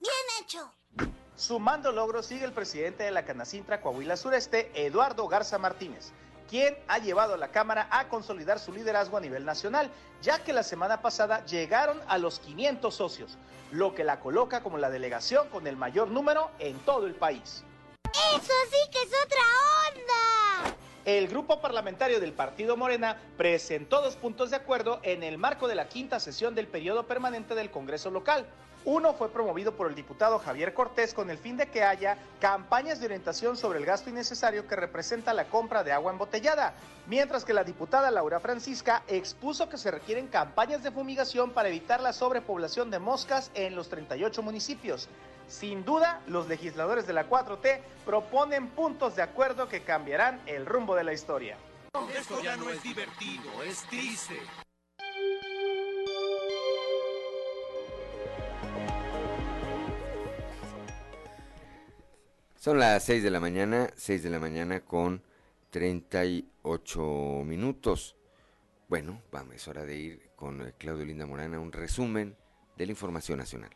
[0.00, 0.72] Bien hecho.
[1.36, 6.12] Sumando logros sigue el presidente de la Canacintra Coahuila Sureste, Eduardo Garza Martínez,
[6.48, 9.90] quien ha llevado a la Cámara a consolidar su liderazgo a nivel nacional,
[10.20, 13.38] ya que la semana pasada llegaron a los 500 socios,
[13.70, 17.64] lo que la coloca como la delegación con el mayor número en todo el país.
[18.34, 19.42] Eso sí que es otra
[19.90, 20.76] onda.
[21.06, 25.74] El grupo parlamentario del Partido Morena presentó dos puntos de acuerdo en el marco de
[25.74, 28.46] la quinta sesión del periodo permanente del Congreso local.
[28.84, 32.98] Uno fue promovido por el diputado Javier Cortés con el fin de que haya campañas
[32.98, 36.74] de orientación sobre el gasto innecesario que representa la compra de agua embotellada,
[37.06, 42.00] mientras que la diputada Laura Francisca expuso que se requieren campañas de fumigación para evitar
[42.00, 45.08] la sobrepoblación de moscas en los 38 municipios.
[45.46, 50.96] Sin duda, los legisladores de la 4T proponen puntos de acuerdo que cambiarán el rumbo
[50.96, 51.56] de la historia.
[52.18, 54.40] Esto ya no es divertido, es triste.
[62.62, 65.20] Son las 6 de la mañana, 6 de la mañana con
[65.70, 68.14] 38 minutos.
[68.86, 72.36] Bueno, vamos, es hora de ir con eh, Claudio Linda Morana, un resumen
[72.76, 73.72] de la información nacional.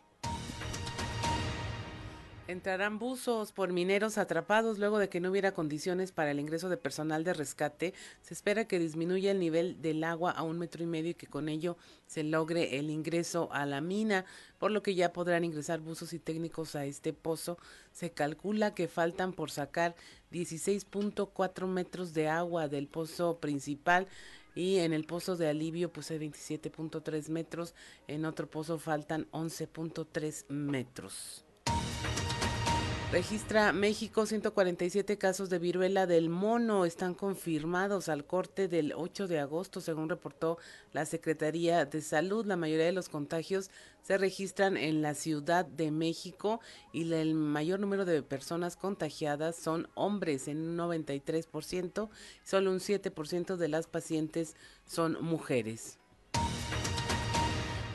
[2.48, 6.76] Entrarán buzos por mineros atrapados luego de que no hubiera condiciones para el ingreso de
[6.76, 7.92] personal de rescate.
[8.22, 11.26] Se espera que disminuya el nivel del agua a un metro y medio y que
[11.26, 14.24] con ello se logre el ingreso a la mina,
[14.58, 17.58] por lo que ya podrán ingresar buzos y técnicos a este pozo.
[17.90, 19.96] Se calcula que faltan por sacar
[20.30, 24.06] 16.4 metros de agua del pozo principal
[24.54, 27.74] y en el pozo de alivio pues hay 27.3 metros,
[28.06, 31.45] en otro pozo faltan 11.3 metros.
[33.12, 36.84] Registra México 147 casos de viruela del mono.
[36.84, 40.58] Están confirmados al corte del 8 de agosto, según reportó
[40.92, 42.44] la Secretaría de Salud.
[42.44, 43.70] La mayoría de los contagios
[44.02, 46.60] se registran en la Ciudad de México
[46.92, 52.08] y el mayor número de personas contagiadas son hombres en un 93%.
[52.42, 56.00] Solo un 7% de las pacientes son mujeres.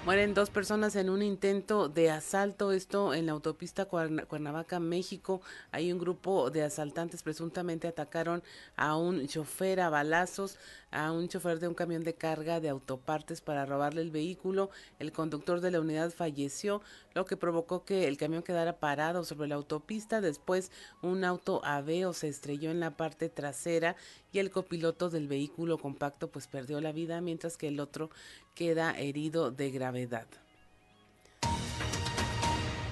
[0.04, 5.42] Mueren dos personas en un intento de asalto, esto en la autopista Cuernavaca, México.
[5.72, 8.42] Hay un grupo de asaltantes presuntamente atacaron
[8.76, 10.58] a un chofer a balazos,
[10.90, 14.72] a un chofer de un camión de carga de autopartes para robarle el vehículo.
[14.98, 16.82] El conductor de la unidad falleció,
[17.14, 20.20] lo que provocó que el camión quedara parado sobre la autopista.
[20.20, 20.72] Después
[21.04, 23.96] un auto Aveo se estrelló en la parte trasera
[24.32, 28.10] y el copiloto del vehículo compacto pues perdió la vida mientras que el otro
[28.56, 30.28] queda herido de gravedad.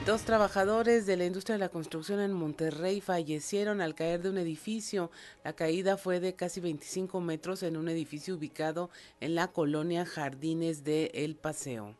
[0.05, 4.37] Dos trabajadores de la industria de la construcción en Monterrey fallecieron al caer de un
[4.37, 5.11] edificio.
[5.43, 10.83] La caída fue de casi 25 metros en un edificio ubicado en la colonia Jardines
[10.83, 11.95] de El Paseo.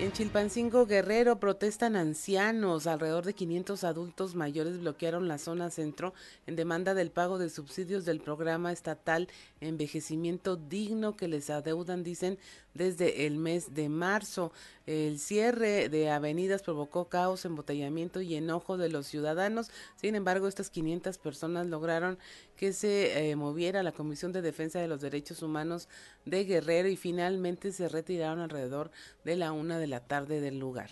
[0.00, 2.86] En Chilpancingo Guerrero protestan ancianos.
[2.86, 6.14] Alrededor de 500 adultos mayores bloquearon la zona centro
[6.46, 9.28] en demanda del pago de subsidios del programa estatal
[9.60, 12.38] Envejecimiento Digno que les adeudan, dicen,
[12.74, 14.52] desde el mes de marzo.
[14.86, 19.70] El cierre de avenidas provocó caos, embotellamiento y enojo de los ciudadanos.
[19.96, 22.18] Sin embargo, estas 500 personas lograron
[22.56, 25.88] que se eh, moviera la Comisión de Defensa de los Derechos Humanos
[26.24, 28.90] de Guerrero y finalmente se retiraron alrededor
[29.24, 30.90] de la una de la tarde del lugar.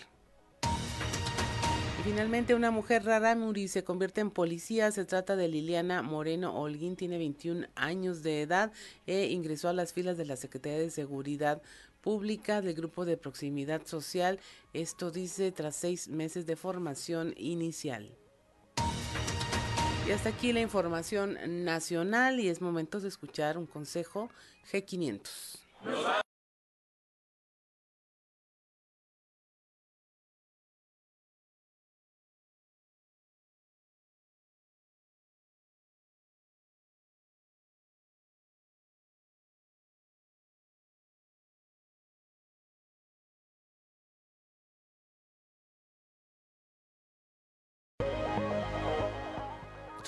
[2.09, 4.91] Finalmente una mujer rara Muri se convierte en policía.
[4.93, 8.73] Se trata de Liliana Moreno Holguín, tiene 21 años de edad
[9.07, 11.61] e ingresó a las filas de la Secretaría de Seguridad
[12.01, 14.41] Pública del Grupo de Proximidad Social.
[14.73, 18.11] Esto dice tras seis meses de formación inicial.
[20.07, 21.37] Y hasta aquí la información
[21.67, 24.31] nacional y es momento de escuchar un consejo
[24.73, 26.28] G500.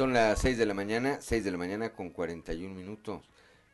[0.00, 3.20] Son las 6 de la mañana, 6 de la mañana con 41 minutos.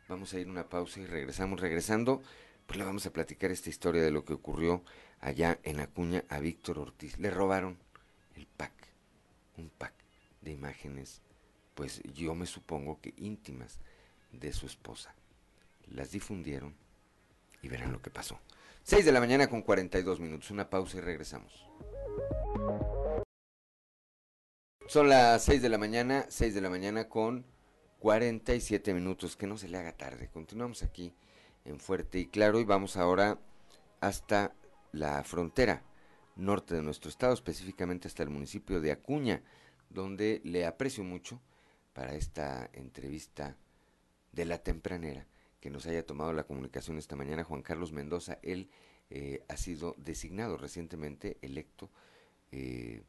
[0.08, 1.60] Vamos a ir una pausa y regresamos.
[1.60, 2.20] Regresando,
[2.66, 4.82] pues le vamos a platicar esta historia de lo que ocurrió
[5.20, 7.16] allá en Acuña a Víctor Ortiz.
[7.20, 7.78] Le robaron
[8.34, 8.72] el pack,
[9.56, 9.94] un pack
[10.40, 11.22] de imágenes,
[11.76, 13.78] pues yo me supongo que íntimas
[14.32, 15.14] de su esposa.
[15.86, 16.74] Las difundieron
[17.62, 18.40] y verán lo que pasó.
[18.82, 20.50] 6 de la mañana con 42 minutos.
[20.50, 21.68] Una pausa y regresamos.
[24.88, 27.44] Son las 6 de la mañana, 6 de la mañana con
[27.98, 29.36] 47 minutos.
[29.36, 30.28] Que no se le haga tarde.
[30.28, 31.12] Continuamos aquí
[31.64, 33.40] en Fuerte y Claro y vamos ahora
[34.00, 34.54] hasta
[34.92, 35.82] la frontera
[36.36, 39.42] norte de nuestro estado, específicamente hasta el municipio de Acuña,
[39.90, 41.40] donde le aprecio mucho
[41.92, 43.56] para esta entrevista
[44.30, 45.26] de la tempranera
[45.60, 48.38] que nos haya tomado la comunicación esta mañana Juan Carlos Mendoza.
[48.42, 48.70] Él
[49.10, 51.90] eh, ha sido designado recientemente, electo
[52.52, 53.02] eh,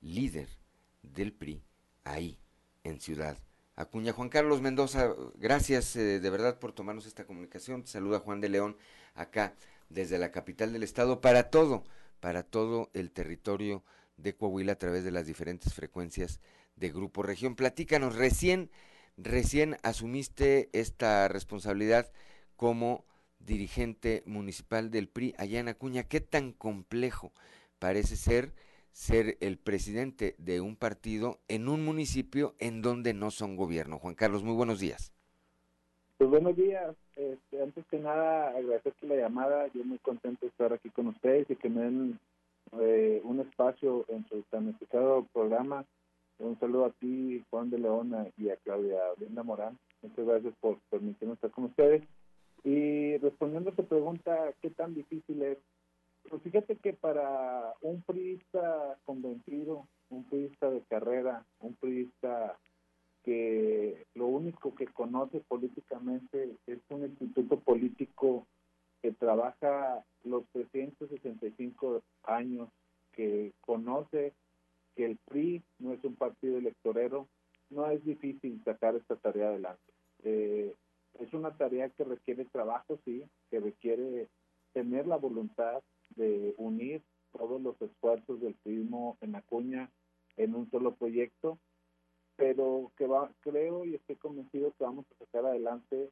[0.00, 0.59] líder
[1.02, 1.62] del PRI
[2.04, 2.38] ahí
[2.84, 3.38] en Ciudad
[3.76, 4.12] Acuña.
[4.12, 7.82] Juan Carlos Mendoza, gracias eh, de verdad por tomarnos esta comunicación.
[7.82, 8.76] Te saluda Juan de León
[9.14, 9.54] acá
[9.88, 11.84] desde la capital del estado para todo,
[12.20, 13.82] para todo el territorio
[14.16, 16.40] de Coahuila a través de las diferentes frecuencias
[16.76, 17.56] de Grupo Región.
[17.56, 18.70] Platícanos, recién,
[19.16, 22.12] recién asumiste esta responsabilidad
[22.56, 23.04] como
[23.38, 26.04] dirigente municipal del PRI allá en Acuña.
[26.04, 27.32] ¿Qué tan complejo
[27.78, 28.52] parece ser
[28.92, 33.98] ser el presidente de un partido en un municipio en donde no son gobierno?
[33.98, 35.12] Juan Carlos, muy buenos días.
[36.18, 36.94] Pues buenos días.
[37.16, 39.68] Este, antes que nada, agradecerte la llamada.
[39.72, 42.18] Yo muy contento de estar aquí con ustedes y que me den
[42.78, 45.84] eh, un espacio en su especial programa.
[46.38, 49.78] Un saludo a ti, Juan de Leona, y a Claudia Brenda Morán.
[50.02, 52.02] Muchas gracias por permitirme estar con ustedes.
[52.64, 55.58] Y respondiendo a tu pregunta, ¿qué tan difícil es?
[56.30, 62.56] Pues fíjate que para un priista convencido, un priista de carrera, un priista
[63.24, 68.46] que lo único que conoce políticamente es un instituto político
[69.02, 72.68] que trabaja los 365 años,
[73.10, 74.32] que conoce
[74.94, 77.26] que el PRI no es un partido electorero,
[77.70, 79.92] no es difícil sacar esta tarea adelante.
[80.22, 80.72] Eh,
[81.18, 84.28] es una tarea que requiere trabajo, sí, que requiere
[84.72, 85.82] tener la voluntad
[86.16, 87.02] de unir
[87.32, 89.90] todos los esfuerzos del turismo en Acuña
[90.36, 91.58] en un solo proyecto,
[92.36, 96.10] pero que va, creo y estoy convencido que vamos a sacar adelante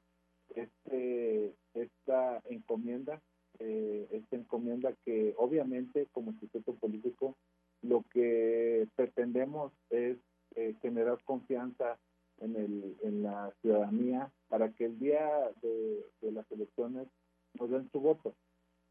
[0.54, 3.20] este esta encomienda,
[3.58, 7.36] eh, esta encomienda que obviamente como instituto político
[7.82, 10.18] lo que pretendemos es
[10.54, 11.98] eh, generar confianza
[12.40, 17.08] en, el, en la ciudadanía para que el día de, las elecciones
[17.54, 18.34] nos den su voto.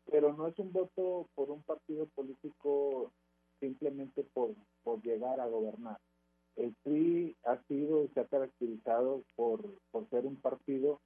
[0.10, 3.12] Pero no es un voto por un partido político
[3.60, 4.54] simplemente por,
[4.84, 5.98] por llegar a gobernar.
[6.56, 11.02] El PRI ha sido y se ha caracterizado por, por ser un partido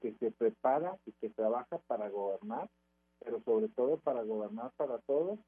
[0.00, 2.68] que se prepara y que trabaja para gobernar,
[3.20, 5.38] pero sobre todo para gobernar para todos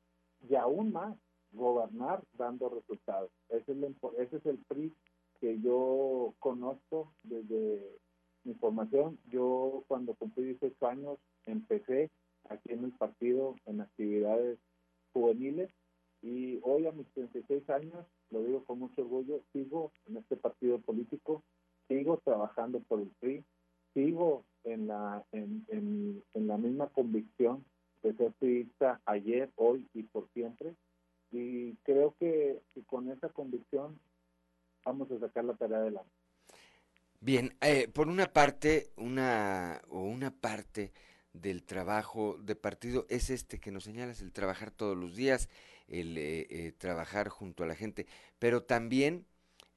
[0.48, 1.16] y aún más
[1.52, 3.30] gobernar dando resultados.
[3.48, 4.94] Ese es, el, ese es el PRI
[5.40, 7.98] que yo conozco desde
[8.44, 9.18] mi formación.
[9.28, 12.10] Yo cuando cumplí 18 años empecé
[12.50, 14.58] aquí en el partido en actividades
[15.12, 15.70] juveniles
[16.22, 20.78] y hoy a mis 36 años, lo digo con mucho orgullo, sigo en este partido
[20.80, 21.42] político,
[21.86, 23.44] sigo trabajando por el PRI,
[23.94, 27.64] sigo en la, en, en, la misma convicción
[28.02, 30.74] de ser priista ayer, hoy y por siempre.
[31.30, 33.98] Y creo que con esa convicción
[34.84, 36.10] vamos a sacar la tarea adelante.
[37.20, 40.92] Bien, eh, por una parte, una o una parte
[41.32, 45.48] del trabajo de partido es este que nos señalas, el trabajar todos los días,
[45.86, 48.06] el eh, eh, trabajar junto a la gente,
[48.38, 49.26] pero también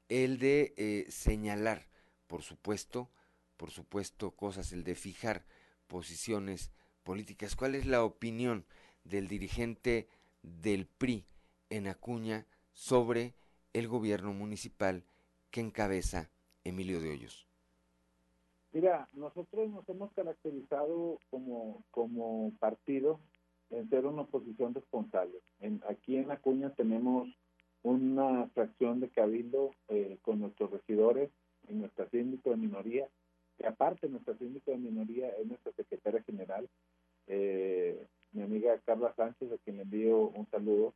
[0.10, 1.88] el de señalar,
[2.28, 3.10] por supuesto,
[3.58, 5.45] por supuesto, cosas, el de fijar
[5.88, 6.72] posiciones
[7.04, 7.56] políticas.
[7.56, 8.66] ¿Cuál es la opinión
[9.04, 10.10] del dirigente
[10.41, 11.26] del PRI
[11.70, 13.36] en Acuña sobre
[13.74, 15.06] el gobierno municipal
[15.52, 16.32] que encabeza
[16.64, 17.51] Emilio de Hoyos?
[18.74, 23.19] Mira, nosotros nos hemos caracterizado como, como partido
[23.69, 25.39] en ser una oposición responsable.
[25.59, 27.28] En, aquí en Acuña tenemos
[27.84, 31.32] una fracción de cabildo eh, con nuestros regidores
[31.67, 33.07] y nuestra síndico de minoría,
[33.57, 36.69] que aparte nuestra síndico de minoría es nuestra secretaria general,
[37.28, 40.93] eh, mi amiga Carla Sánchez, a quien le envío un saludo,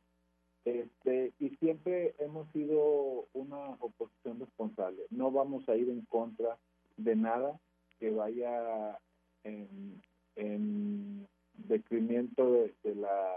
[0.64, 5.02] este, y siempre hemos sido una oposición responsable.
[5.10, 6.58] No vamos a ir en contra
[6.96, 7.60] de nada
[7.98, 8.98] que vaya
[9.44, 10.02] en,
[10.36, 13.34] en decremento de, la,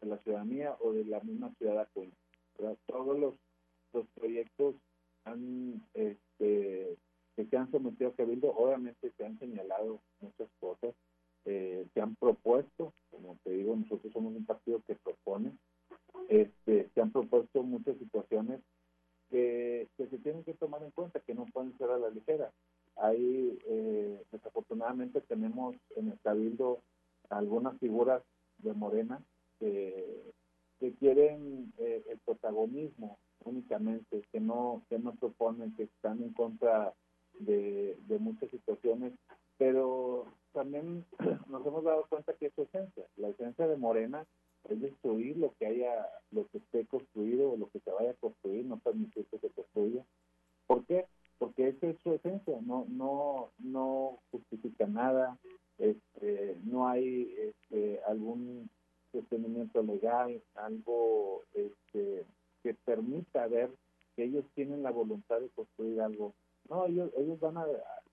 [0.00, 1.88] de la ciudadanía o de la misma ciudad
[2.86, 3.34] Todos los,
[3.92, 4.74] los proyectos
[5.24, 6.96] han, este,
[7.36, 10.94] que se han sometido a cabildo, obviamente se han señalado muchas cosas,
[11.44, 15.52] eh, se han propuesto, como te digo, nosotros somos un partido que propone,
[16.28, 18.60] este, se han propuesto muchas situaciones
[19.30, 22.52] que, que se tienen que tomar en cuenta, que no pueden ser a la ligera.
[23.00, 26.80] Ahí, eh, desafortunadamente, tenemos en el Cabildo
[27.30, 28.22] algunas figuras
[28.58, 29.22] de Morena
[29.58, 30.32] que,
[30.98, 36.92] quieren eh, el protagonismo únicamente, que no, que no proponen, que están en contra
[37.38, 39.12] de, de muchas situaciones,
[39.58, 41.04] pero también
[41.48, 43.04] nos hemos dado cuenta que es su esencia.
[43.16, 44.26] La esencia de Morena
[44.68, 48.14] es destruir lo que haya, lo que esté construido o lo que se vaya a
[48.14, 50.04] construir, no permitir que se construya.
[50.66, 51.06] ¿Por qué?
[51.38, 55.38] Porque esa es su esencia, no, no, no justifica nada,
[55.78, 58.68] este, no hay este, algún
[59.12, 62.24] sostenimiento legal, algo este,
[62.62, 63.70] que permita ver
[64.16, 66.34] que ellos tienen la voluntad de construir algo.
[66.68, 67.66] No, ellos, ellos van a,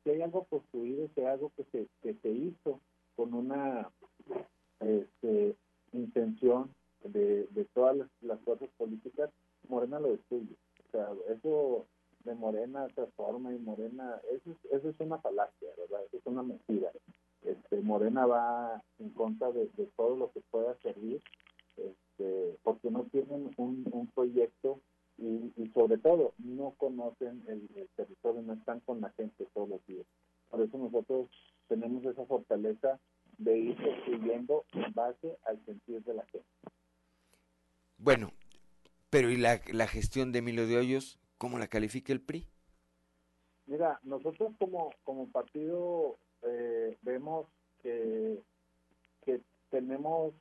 [0.03, 2.79] si hay algo construido, si hay algo que se, que se hizo
[3.15, 3.89] con una
[4.79, 5.55] este,
[5.93, 6.73] intención
[7.03, 9.31] de, de todas las, fuerzas políticas,
[9.67, 10.55] Morena lo destruye.
[10.87, 11.87] O sea, eso
[12.25, 16.03] de Morena transforma y Morena, eso es, eso es una falacia, ¿verdad?
[16.07, 16.91] Eso es una mentira.
[17.43, 21.21] Este, Morena va en contra de, todo lo que pueda servir,
[21.77, 24.81] este, porque no tienen un, un proyecto
[25.17, 29.69] y, y, sobre todo no conocen el, el, territorio, no están con la gente todos
[29.69, 30.05] los días.
[30.49, 31.29] Por eso nosotros
[31.67, 32.99] tenemos esa fortaleza
[33.37, 36.47] de ir construyendo en base al sentir de la gente.
[37.97, 38.31] Bueno,
[39.09, 41.19] pero ¿y la, la gestión de Emilio de Hoyos?
[41.37, 42.47] ¿Cómo la califica el PRI?
[43.65, 47.47] Mira, nosotros como, como partido eh, vemos
[47.81, 48.41] que,
[49.23, 50.33] que tenemos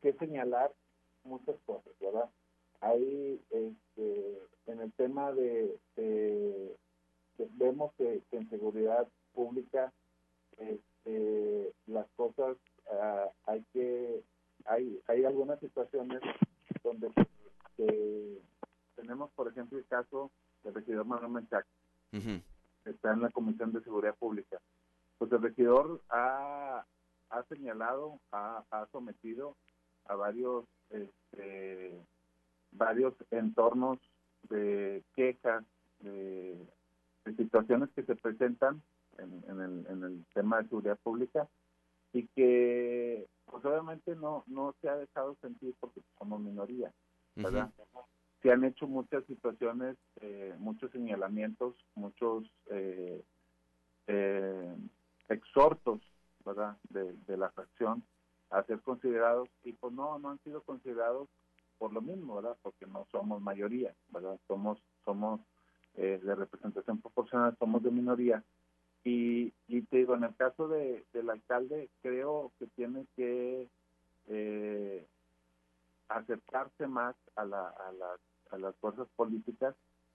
[0.00, 0.72] que señalar
[1.24, 2.30] muchas cosas, ¿verdad?
[2.80, 5.76] Ahí este, en el tema de,
[7.56, 9.92] vemos que, en seguridad pública
[10.56, 12.56] este, las cosas
[12.86, 14.22] uh, hay que
[14.64, 16.20] hay hay algunas situaciones
[16.82, 17.10] donde
[18.96, 20.30] tenemos por ejemplo el caso
[20.64, 21.66] del regidor Manuel Menchac
[22.84, 24.60] está en la comisión de seguridad pública
[25.18, 26.84] pues el regidor ha,
[27.30, 29.56] ha señalado ha, ha sometido
[30.06, 32.00] a varios este,
[32.72, 33.98] varios entornos
[34.48, 35.64] de quejas
[36.00, 36.56] de,
[37.24, 38.82] de situaciones que se presentan
[39.18, 41.48] en, el, en el tema de seguridad pública
[42.12, 46.92] y que pues obviamente no no se ha dejado sentir porque somos minoría,
[47.36, 47.70] ¿verdad?
[48.42, 53.24] Se han hecho muchas situaciones, eh, muchos señalamientos, muchos eh,
[54.06, 54.76] eh,
[55.28, 56.00] exhortos,
[56.44, 56.76] ¿verdad?
[56.88, 58.02] De, de la fracción
[58.50, 61.28] a ser considerados y pues no, no han sido considerados
[61.78, 62.56] por lo mismo, ¿verdad?
[62.62, 64.38] Porque no somos mayoría, ¿verdad?
[64.46, 65.40] Somos, somos
[65.94, 68.44] de representación proporcional, somos de minoría
[69.04, 73.68] y, y te digo, en el caso de, del alcalde, creo que tiene que
[74.28, 75.06] eh,
[76.08, 78.16] acercarse más a, la, a, la,
[78.50, 79.74] a las fuerzas políticas,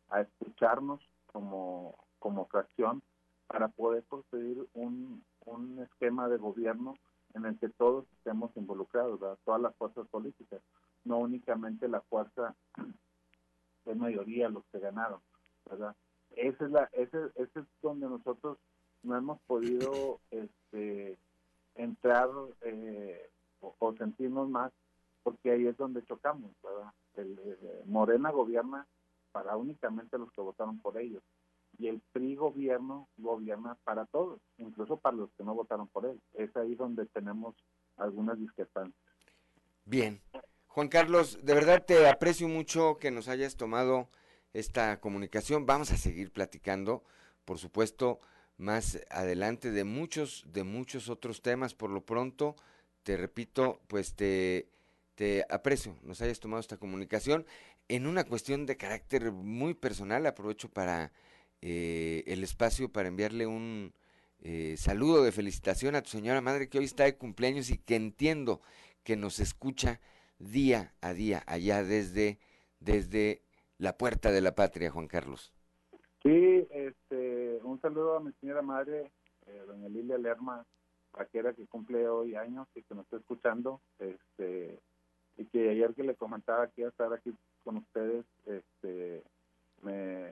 [0.09, 3.01] a escucharnos como, como fracción
[3.47, 6.95] para poder construir un, un esquema de gobierno
[7.34, 10.61] en el que todos estemos involucrados, todas las fuerzas políticas,
[11.03, 12.55] no únicamente la fuerza
[13.86, 15.20] de mayoría los que ganaron,
[15.70, 15.95] ¿verdad?
[16.36, 18.57] Esa es la, ese, ese es donde nosotros
[19.03, 21.18] no hemos podido este,
[21.76, 22.30] entrar
[22.61, 23.30] eh,
[23.80, 24.72] o, sentirnos más
[25.24, 26.51] porque ahí es donde chocamos.
[27.16, 27.39] El,
[27.86, 28.88] Morena gobierna
[29.32, 31.24] para únicamente los que votaron por ellos
[31.78, 36.22] y el PRI gobierno gobierna para todos, incluso para los que no votaron por él.
[36.34, 37.55] Es ahí donde tenemos
[37.97, 38.95] algunas discrepancias.
[39.86, 40.22] Bien.
[40.68, 44.09] Juan Carlos, de verdad te aprecio mucho que nos hayas tomado
[44.53, 45.66] esta comunicación.
[45.66, 47.03] Vamos a seguir platicando,
[47.45, 48.20] por supuesto,
[48.57, 51.74] más adelante de muchos, de muchos otros temas.
[51.76, 52.55] Por lo pronto,
[53.04, 54.70] te repito, pues te,
[55.16, 57.45] te aprecio, nos hayas tomado esta comunicación.
[57.89, 61.12] En una cuestión de carácter muy personal, aprovecho para
[61.62, 63.93] eh, el espacio para enviarle un
[64.41, 67.95] eh, saludo de felicitación a tu señora madre que hoy está de cumpleaños y que
[67.95, 68.62] entiendo
[69.04, 70.01] que nos escucha
[70.39, 72.39] día a día allá desde,
[72.82, 73.43] desde
[73.78, 75.54] la puerta de la patria, Juan Carlos.
[76.22, 79.12] Sí, este, un saludo a mi señora madre,
[79.45, 80.66] eh, doña Lilia Lerma,
[81.14, 84.80] vaquera que cumple hoy años y que nos está escuchando, este,
[85.38, 87.34] y que ayer que le comentaba que iba a estar aquí
[87.64, 89.24] con ustedes, este,
[89.82, 90.32] me,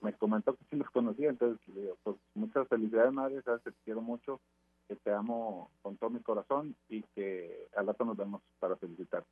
[0.00, 4.00] me comentó que sí los conocía, entonces le digo, pues muchas felicidades madre, te quiero
[4.00, 4.40] mucho,
[4.88, 9.30] que te amo con todo mi corazón y que al rato nos vemos para felicitarte.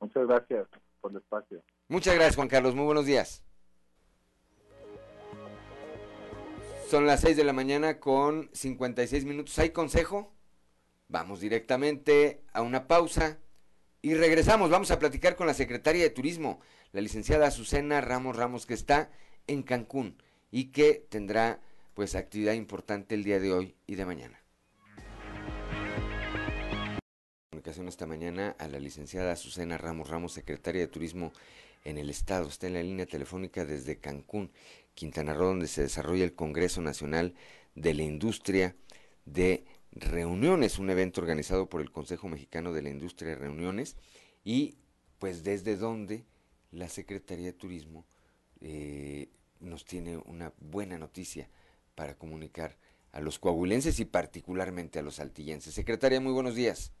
[0.00, 0.68] Muchas gracias
[1.00, 1.62] por el espacio.
[1.88, 3.44] Muchas gracias Juan Carlos, muy buenos días.
[6.88, 9.58] Son las 6 de la mañana con 56 minutos.
[9.58, 10.32] ¿Hay consejo?
[11.08, 13.40] Vamos directamente a una pausa
[14.02, 14.70] y regresamos.
[14.70, 16.60] Vamos a platicar con la secretaria de Turismo,
[16.92, 19.10] la licenciada Azucena Ramos Ramos, que está
[19.48, 20.22] en Cancún
[20.52, 21.60] y que tendrá
[21.94, 24.40] pues actividad importante el día de hoy y de mañana.
[27.50, 31.32] Comunicación esta mañana a la licenciada Azucena Ramos Ramos, secretaria de Turismo
[31.82, 32.48] en el Estado.
[32.48, 34.52] Está en la línea telefónica desde Cancún.
[34.96, 37.34] Quintana Roo, donde se desarrolla el Congreso Nacional
[37.74, 38.74] de la Industria
[39.26, 43.96] de Reuniones, un evento organizado por el Consejo Mexicano de la Industria de Reuniones
[44.42, 44.78] y
[45.18, 46.24] pues desde donde
[46.72, 48.06] la Secretaría de Turismo
[48.60, 49.28] eh,
[49.60, 51.48] nos tiene una buena noticia
[51.94, 52.76] para comunicar
[53.12, 55.74] a los coahuilenses y particularmente a los saltillenses.
[55.74, 56.92] Secretaria, muy buenos días.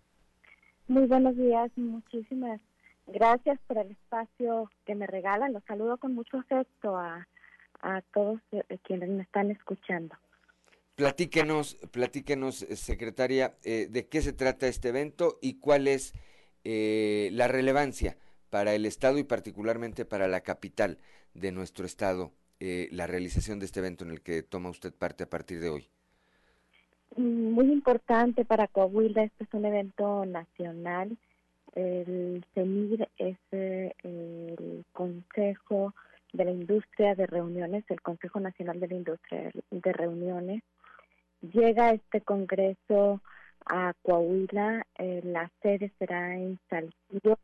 [0.86, 2.60] Muy buenos días, muchísimas
[3.06, 5.54] gracias por el espacio que me regalan.
[5.54, 7.26] Los saludo con mucho afecto a,
[7.86, 10.16] a todos eh, quienes me están escuchando.
[10.96, 16.12] Platíquenos, platíquenos, eh, secretaria, eh, de qué se trata este evento y cuál es
[16.68, 18.16] la relevancia
[18.50, 20.98] para el Estado y particularmente para la capital
[21.32, 25.30] de nuestro Estado, la realización de este evento en el que toma usted parte a
[25.30, 25.88] partir de hoy.
[27.16, 31.16] Muy importante para Coahuila, este es un evento nacional.
[31.76, 35.94] El CENIR es el Consejo
[36.36, 40.62] de la Industria de Reuniones, el Consejo Nacional de la Industria de Reuniones.
[41.40, 43.20] Llega este congreso
[43.64, 47.38] a Coahuila, eh, la sede será en Saltillo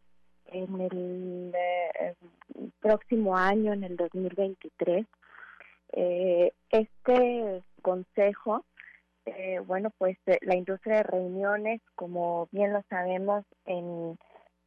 [0.47, 2.14] en el eh,
[2.80, 5.07] próximo año, en el 2023.
[5.95, 8.64] Eh, este consejo,
[9.66, 14.18] bueno, pues la industria de reuniones, como bien lo sabemos, en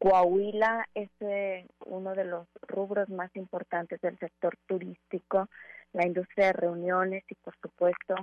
[0.05, 5.49] Coahuila es eh, uno de los rubros más importantes del sector turístico,
[5.93, 8.13] la industria de reuniones y por supuesto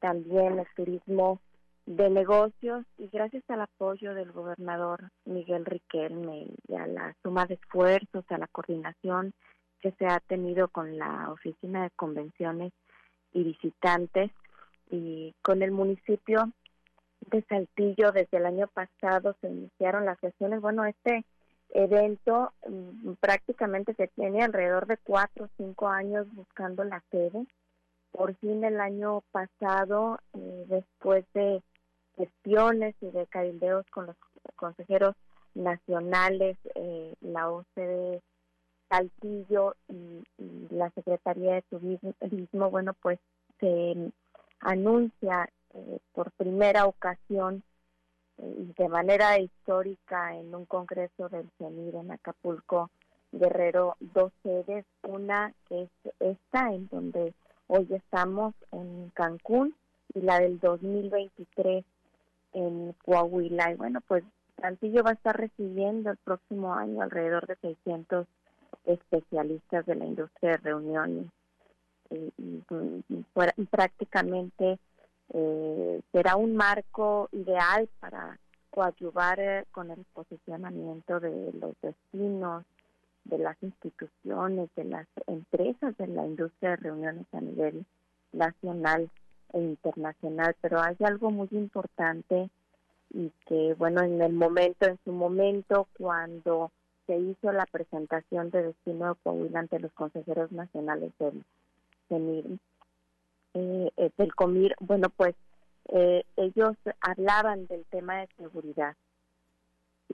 [0.00, 1.40] también el turismo
[1.86, 2.84] de negocios.
[2.98, 8.38] Y gracias al apoyo del gobernador Miguel Riquelme y a la suma de esfuerzos, a
[8.38, 9.32] la coordinación
[9.80, 12.72] que se ha tenido con la Oficina de Convenciones
[13.32, 14.32] y Visitantes
[14.90, 16.50] y con el municipio
[17.20, 20.60] de Saltillo desde el año pasado se iniciaron las sesiones.
[20.60, 21.24] Bueno, este
[21.70, 27.46] evento mm, prácticamente se tiene alrededor de cuatro o cinco años buscando la sede.
[28.12, 31.62] Por fin el año pasado, eh, después de
[32.16, 34.16] gestiones y de cabildeos con los
[34.56, 35.14] consejeros
[35.54, 38.22] nacionales, eh, la OCDE
[38.88, 40.24] Saltillo y,
[40.70, 43.18] la Secretaría de Turismo, bueno, pues
[43.60, 44.12] se
[44.60, 45.48] anuncia
[45.78, 47.62] eh, por primera ocasión
[48.38, 52.90] eh, y de manera histórica en un congreso del CENIR en Acapulco,
[53.30, 57.32] Guerrero, dos sedes, una que es esta en donde
[57.68, 59.76] hoy estamos en Cancún
[60.14, 61.84] y la del 2023
[62.54, 63.72] en Coahuila.
[63.72, 64.24] Y bueno, pues
[64.60, 68.26] Santillo va a estar recibiendo el próximo año alrededor de 600
[68.86, 71.26] especialistas de la industria de reuniones
[72.10, 74.78] y, y prácticamente
[75.34, 78.38] eh, será un marco ideal para
[78.70, 82.64] coadyuvar eh, con el posicionamiento de los destinos,
[83.24, 87.84] de las instituciones, de las empresas de la industria de reuniones a nivel
[88.32, 89.10] nacional
[89.52, 90.56] e internacional.
[90.60, 92.50] Pero hay algo muy importante
[93.10, 96.70] y que, bueno, en el momento, en su momento, cuando
[97.06, 101.42] se hizo la presentación de Destino de Coahuila ante los consejeros nacionales del
[102.08, 102.58] CENIR,
[103.54, 105.34] eh, eh, del COMIR, bueno, pues
[105.88, 108.94] eh, ellos hablaban del tema de seguridad.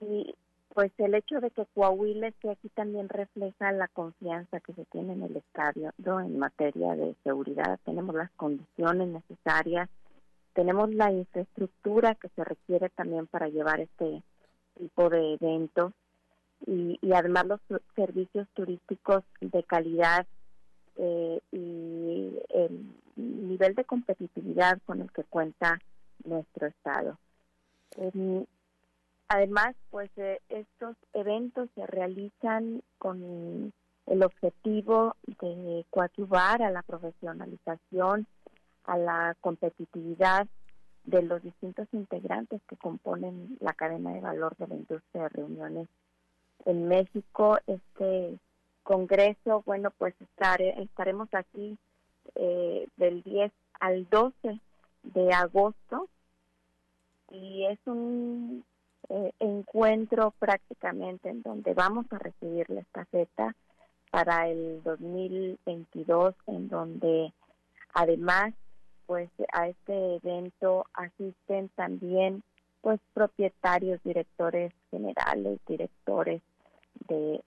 [0.00, 0.34] Y
[0.74, 5.12] pues el hecho de que Coahuila esté aquí también refleja la confianza que se tiene
[5.12, 7.78] en el estadio en materia de seguridad.
[7.84, 9.88] Tenemos las condiciones necesarias,
[10.52, 14.22] tenemos la infraestructura que se requiere también para llevar este
[14.76, 15.92] tipo de eventos
[16.66, 17.60] y, y además los
[17.94, 20.26] servicios turísticos de calidad
[20.96, 25.78] eh, y el nivel de competitividad con el que cuenta
[26.24, 27.18] nuestro estado.
[27.96, 28.44] Em,
[29.28, 33.72] además, pues eh, estos eventos se realizan con
[34.06, 38.26] el objetivo de coadyuvar a la profesionalización,
[38.84, 40.46] a la competitividad
[41.04, 45.88] de los distintos integrantes que componen la cadena de valor de la industria de reuniones
[46.64, 47.58] en México.
[47.66, 48.38] Este
[48.84, 51.76] Congreso, bueno, pues estaremos aquí
[52.36, 54.60] eh, del 10 al 12
[55.02, 56.08] de agosto.
[57.30, 58.64] Y es un
[59.08, 63.56] eh, encuentro prácticamente en donde vamos a recibir la estafeta
[64.10, 67.32] para el 2022, en donde
[67.94, 68.54] además
[69.06, 72.42] pues a este evento asisten también
[72.80, 76.42] pues propietarios, directores generales, directores
[77.08, 77.40] de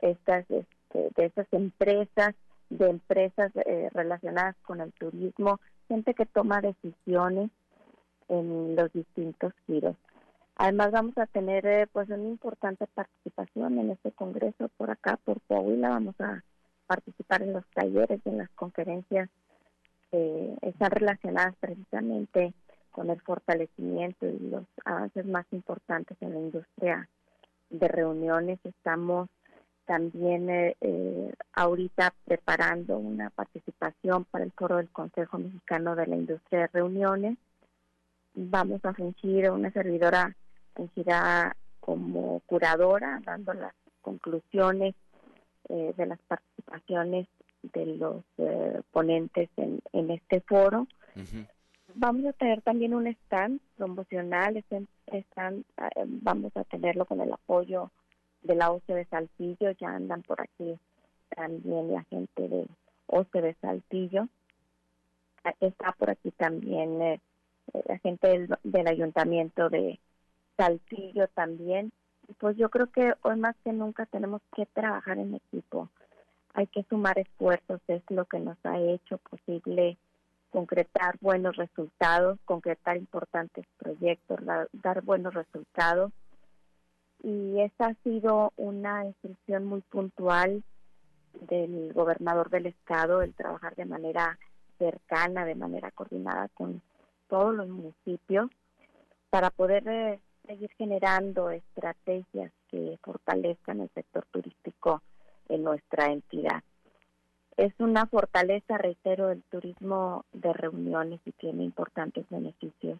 [0.00, 2.34] estas este, de estas empresas,
[2.68, 7.50] de empresas eh, relacionadas con el turismo, gente que toma decisiones
[8.28, 9.96] en los distintos giros.
[10.56, 15.40] Además vamos a tener eh, pues una importante participación en este congreso por acá, por
[15.42, 16.44] Coahuila, vamos a
[16.86, 19.28] participar en los talleres, en las conferencias
[20.10, 22.52] que están relacionadas precisamente
[22.90, 27.08] con el fortalecimiento y los avances más importantes en la industria
[27.70, 28.58] de reuniones.
[28.64, 29.28] Estamos
[29.86, 36.16] también eh, eh, ahorita preparando una participación para el foro del Consejo Mexicano de la
[36.16, 37.38] Industria de Reuniones.
[38.34, 40.36] Vamos a fungir, una servidora
[40.74, 44.94] fungirá como curadora, dando las conclusiones
[45.68, 47.26] eh, de las participaciones
[47.62, 48.24] de los
[48.92, 50.86] ponentes en, en, este foro.
[51.94, 55.64] Vamos a tener también un stand promocional, este stand
[56.06, 57.90] vamos a tenerlo con el apoyo
[58.42, 60.78] de la de Saltillo, ya andan por aquí
[61.34, 62.66] también la gente de
[63.32, 64.28] de Saltillo.
[65.60, 67.20] Está por aquí también eh,
[67.86, 69.98] la gente del, ayuntamiento de
[70.56, 71.92] Saltillo también.
[72.38, 75.88] Pues yo creo que hoy más que nunca tenemos que trabajar en equipo.
[76.54, 79.96] Hay que sumar esfuerzos, es lo que nos ha hecho posible
[80.50, 84.38] concretar buenos resultados, concretar importantes proyectos,
[84.72, 86.12] dar buenos resultados
[87.22, 90.62] y esa ha sido una instrucción muy puntual
[91.48, 94.38] del gobernador del estado, el trabajar de manera
[94.78, 96.80] cercana, de manera coordinada con
[97.28, 98.50] todos los municipios
[99.28, 105.02] para poder eh, seguir generando estrategias que fortalezcan el sector turístico
[105.48, 106.62] en nuestra entidad.
[107.60, 112.98] Es una fortaleza, reitero, el turismo de reuniones y tiene importantes beneficios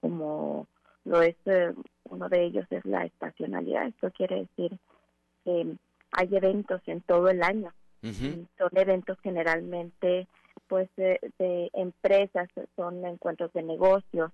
[0.00, 0.66] como
[1.04, 1.72] lo es eh,
[2.10, 3.86] uno de ellos es la estacionalidad.
[3.86, 4.78] Esto quiere decir
[5.44, 5.76] que
[6.10, 7.72] hay eventos en todo el año.
[8.58, 10.26] Son eventos generalmente
[10.66, 14.32] pues de, empresas, son encuentros de negocios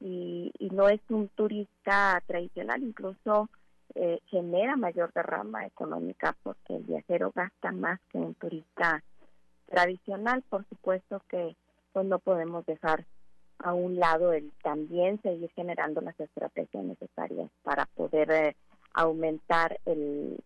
[0.00, 3.50] y, no es un turista tradicional, incluso
[3.94, 9.02] eh, genera mayor derrama económica porque el viajero gasta más que un turista
[9.66, 10.42] tradicional.
[10.48, 11.56] Por supuesto que
[11.92, 13.04] pues no podemos dejar
[13.58, 18.56] a un lado el también seguir generando las estrategias necesarias para poder eh,
[18.92, 20.42] aumentar el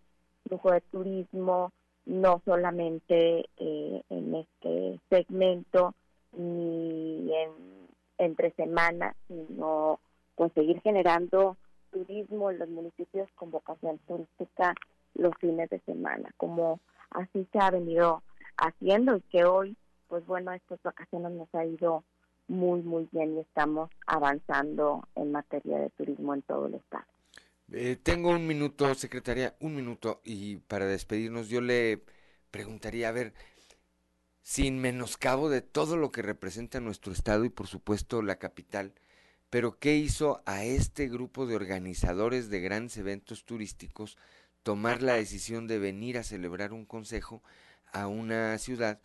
[0.47, 1.73] flujo de turismo,
[2.07, 5.95] no solamente eh, en este segmento
[6.33, 7.51] ni en,
[8.19, 10.01] entre semanas, sino
[10.35, 11.57] pues seguir generando
[11.91, 14.75] turismo en los municipios con vocación turística
[15.15, 16.81] los fines de semana, como
[17.11, 18.23] así se ha venido
[18.57, 19.77] haciendo y que hoy,
[20.09, 22.05] pues bueno, estas vacaciones nos ha ido
[22.49, 27.05] muy, muy bien y estamos avanzando en materia de turismo en todo el estado.
[27.71, 32.03] Eh, tengo un minuto, secretaria, un minuto, y para despedirnos yo le
[32.51, 33.35] preguntaría, a ver,
[34.41, 38.95] sin menoscabo de todo lo que representa nuestro estado y por supuesto la capital,
[39.51, 44.19] pero ¿qué hizo a este grupo de organizadores de grandes eventos turísticos
[44.63, 47.43] tomar la decisión de venir a celebrar un consejo
[47.93, 49.01] a una ciudad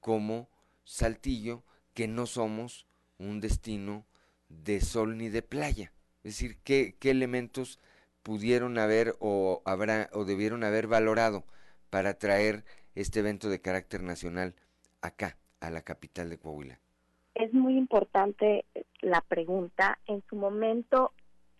[0.00, 0.48] como
[0.84, 2.86] Saltillo, que no somos
[3.18, 4.06] un destino
[4.48, 5.92] de sol ni de playa.
[6.22, 7.80] Es decir, ¿qué, qué elementos
[8.22, 11.44] pudieron haber o, habrá, o debieron haber valorado
[11.90, 14.54] para traer este evento de carácter nacional
[15.00, 16.80] acá, a la capital de Coahuila?
[17.38, 18.66] Es muy importante
[19.00, 19.98] la pregunta.
[20.06, 21.12] En su momento,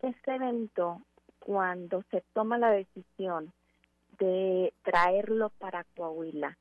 [0.03, 1.01] este evento,
[1.39, 3.53] cuando se toma la decisión
[4.19, 6.59] de traerlo para Coahuila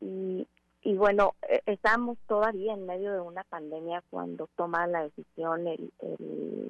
[0.00, 0.46] y
[0.86, 5.92] y bueno, eh, estamos todavía en medio de una pandemia cuando toma la decisión el,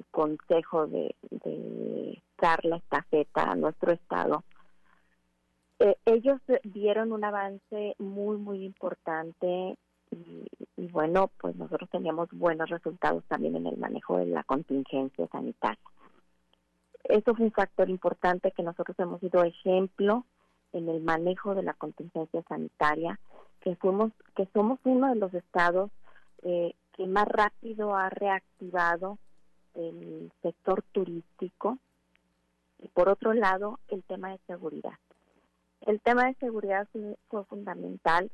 [0.09, 1.13] Consejo de,
[2.41, 4.43] dar la estafeta a nuestro Estado.
[5.77, 9.77] Eh, ellos dieron un avance muy, muy importante
[10.11, 10.47] y,
[10.77, 15.79] y, bueno, pues nosotros teníamos buenos resultados también en el manejo de la contingencia sanitaria.
[17.03, 20.25] Eso fue un factor importante que nosotros hemos sido ejemplo
[20.73, 23.19] en el manejo de la contingencia sanitaria
[23.61, 25.91] que fuimos que somos uno de los estados
[26.43, 29.17] eh, que más rápido ha reactivado
[29.75, 31.77] el sector turístico
[32.79, 34.97] y por otro lado el tema de seguridad
[35.81, 36.87] el tema de seguridad
[37.29, 38.29] fue fundamental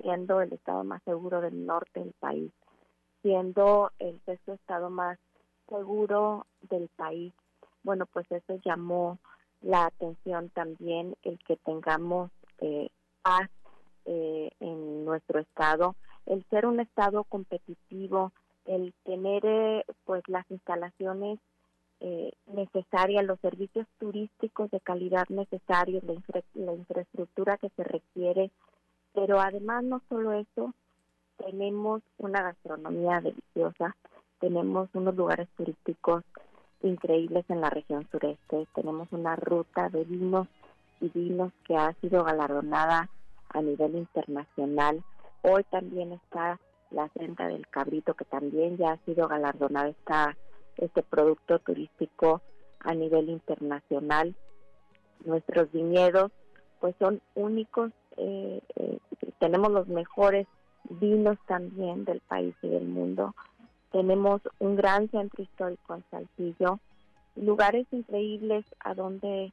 [0.00, 2.52] siendo el estado más seguro del norte del país
[3.22, 5.18] siendo el sexto estado más
[5.68, 7.32] seguro del país.
[7.82, 9.18] Bueno pues eso llamó
[9.60, 12.88] la atención también el que tengamos eh,
[13.22, 13.50] paz
[14.04, 15.96] eh, en nuestro estado,
[16.26, 18.32] el ser un estado competitivo,
[18.64, 21.40] el tener eh, pues las instalaciones
[22.00, 26.14] eh, necesarias, los servicios turísticos de calidad necesarios, la,
[26.54, 28.52] la infraestructura que se requiere,
[29.14, 30.74] pero además no solo eso,
[31.36, 33.96] tenemos una gastronomía deliciosa,
[34.40, 36.24] tenemos unos lugares turísticos
[36.82, 40.48] increíbles en la región sureste, tenemos una ruta de vinos
[41.00, 43.08] y vinos que ha sido galardonada
[43.50, 45.02] a nivel internacional.
[45.42, 46.58] Hoy también está
[46.90, 50.36] la senda del cabrito que también ya ha sido galardonada está
[50.76, 52.40] este producto turístico
[52.80, 54.34] a nivel internacional.
[55.24, 56.30] Nuestros viñedos
[56.80, 58.98] pues son únicos, eh, eh,
[59.38, 60.46] tenemos los mejores
[60.90, 63.34] vinos también del país y del mundo.
[63.92, 66.80] Tenemos un gran centro histórico en Saltillo,
[67.36, 69.52] lugares increíbles a donde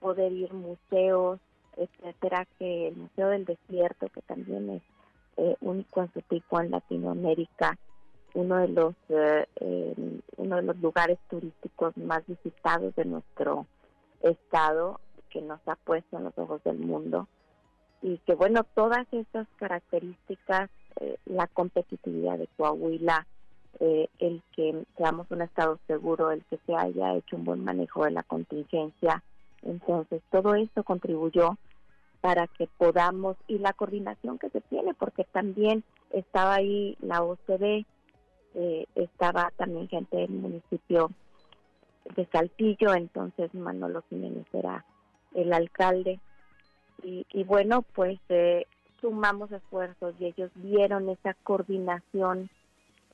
[0.00, 1.38] poder ir, museos,
[1.76, 4.82] etcétera, que el Museo del Desierto, que también es
[5.36, 7.76] eh, único en su tipo en Latinoamérica,
[8.34, 9.94] uno de los eh,
[10.36, 13.66] uno de los lugares turísticos más visitados de nuestro
[14.22, 15.00] estado,
[15.30, 17.28] que nos ha puesto en los ojos del mundo
[18.02, 20.70] y que bueno todas estas características,
[21.00, 23.26] eh, la competitividad de Coahuila,
[23.78, 28.10] el que seamos un estado seguro, el que se haya hecho un buen manejo de
[28.10, 29.22] la contingencia,
[29.60, 31.58] entonces todo esto contribuyó
[32.20, 37.86] para que podamos, y la coordinación que se tiene, porque también estaba ahí la OCDE,
[38.54, 41.10] eh, estaba también gente del municipio
[42.14, 44.84] de Saltillo, entonces Manolo Jiménez era
[45.34, 46.18] el alcalde.
[47.02, 48.66] Y, bueno, pues eh,
[49.00, 52.50] sumamos esfuerzos y ellos vieron esa coordinación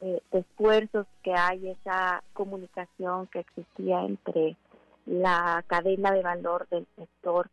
[0.00, 4.56] eh, de esfuerzos que hay, esa comunicación que existía entre
[5.04, 7.50] la cadena de valor del sector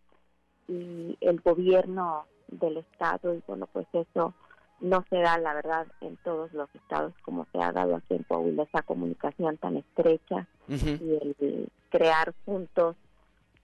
[0.68, 3.34] y el gobierno del estado.
[3.34, 4.34] Y bueno pues eso
[4.80, 8.24] no se da la verdad en todos los estados como se ha dado aquí en
[8.24, 12.96] Coahuila esa comunicación tan estrecha y el crear juntos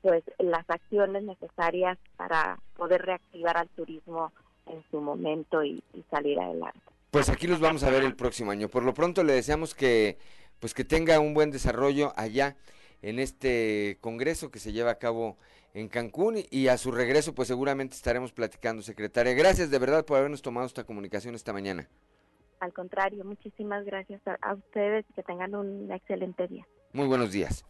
[0.05, 4.31] pues las acciones necesarias para poder reactivar al turismo
[4.67, 6.79] en su momento y, y salir adelante.
[7.09, 8.69] Pues aquí los vamos a ver el próximo año.
[8.69, 10.19] Por lo pronto le deseamos que
[10.59, 12.55] pues que tenga un buen desarrollo allá
[13.01, 15.37] en este congreso que se lleva a cabo
[15.73, 19.33] en Cancún y a su regreso pues seguramente estaremos platicando, secretaria.
[19.33, 21.89] Gracias de verdad por habernos tomado esta comunicación esta mañana.
[22.59, 26.67] Al contrario, muchísimas gracias a, ustedes y que tengan un excelente día.
[26.93, 27.65] Muy buenos días.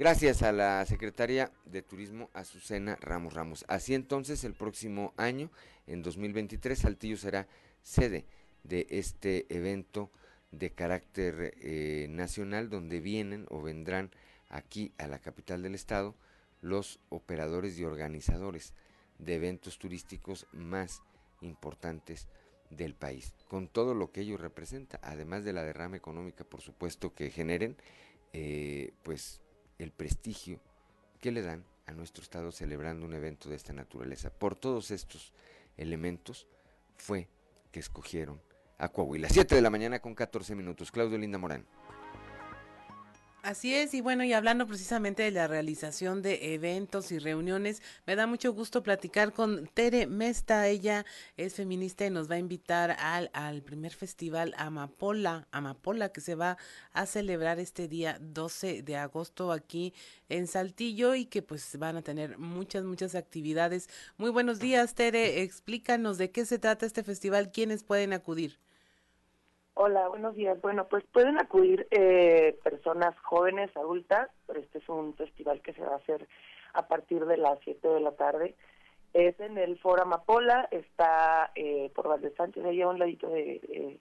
[0.00, 3.66] Gracias a la secretaria de Turismo Azucena Ramos Ramos.
[3.68, 5.50] Así entonces el próximo año,
[5.86, 7.46] en 2023, Saltillo será
[7.82, 8.24] sede
[8.64, 10.10] de este evento
[10.52, 14.10] de carácter eh, nacional donde vienen o vendrán
[14.48, 16.16] aquí a la capital del estado
[16.62, 18.72] los operadores y organizadores
[19.18, 21.02] de eventos turísticos más
[21.42, 22.26] importantes
[22.70, 27.12] del país, con todo lo que ello representa, además de la derrama económica, por supuesto,
[27.12, 27.76] que generen,
[28.32, 29.42] eh, pues
[29.82, 30.60] el prestigio
[31.20, 34.30] que le dan a nuestro estado celebrando un evento de esta naturaleza.
[34.30, 35.32] Por todos estos
[35.76, 36.46] elementos
[36.96, 37.28] fue
[37.72, 38.40] que escogieron
[38.78, 39.28] a Coahuila.
[39.28, 40.90] 7 de la mañana con 14 minutos.
[40.90, 41.66] Claudio Linda Morán.
[43.42, 48.14] Así es, y bueno, y hablando precisamente de la realización de eventos y reuniones, me
[48.14, 51.06] da mucho gusto platicar con Tere Mesta, ella
[51.38, 56.34] es feminista y nos va a invitar al, al primer festival Amapola, Amapola, que se
[56.34, 56.58] va
[56.92, 59.94] a celebrar este día 12 de agosto aquí
[60.28, 63.88] en Saltillo y que pues van a tener muchas, muchas actividades.
[64.18, 68.58] Muy buenos días, Tere, explícanos de qué se trata este festival, quiénes pueden acudir.
[69.82, 70.60] Hola, buenos días.
[70.60, 75.80] Bueno, pues pueden acudir eh, personas jóvenes, adultas, pero este es un festival que se
[75.80, 76.28] va a hacer
[76.74, 78.56] a partir de las 7 de la tarde.
[79.14, 83.52] Es en el Foro Amapola, está eh, por Valdez Sánchez, ahí a un ladito de
[83.52, 83.98] eh,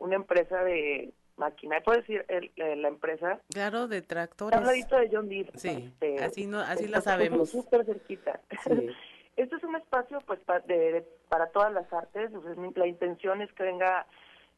[0.00, 1.80] una empresa de máquina.
[1.84, 3.38] ¿Puedo decir la empresa?
[3.54, 4.58] Claro, de tractores.
[4.58, 5.52] Está ladito de John Deere.
[5.54, 7.48] Sí, este, así, no, así la sabemos.
[7.48, 8.40] Súper cerquita.
[9.34, 12.30] Este es un espacio pues de, para todas las artes.
[12.74, 14.06] la intención es que venga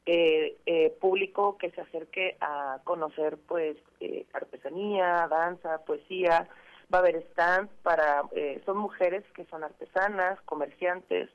[0.06, 6.48] eh, eh, público que se acerque a conocer pues eh, artesanía, danza, poesía,
[6.92, 11.30] va a haber stands para, eh, son mujeres que son artesanas, comerciantes,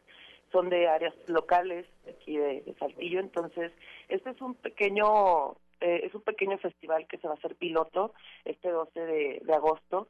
[0.52, 3.72] son de áreas locales aquí de, Saltillo, entonces
[4.08, 8.14] este es un pequeño es un pequeño festival que se va a hacer piloto
[8.44, 10.10] este 12 de, de agosto,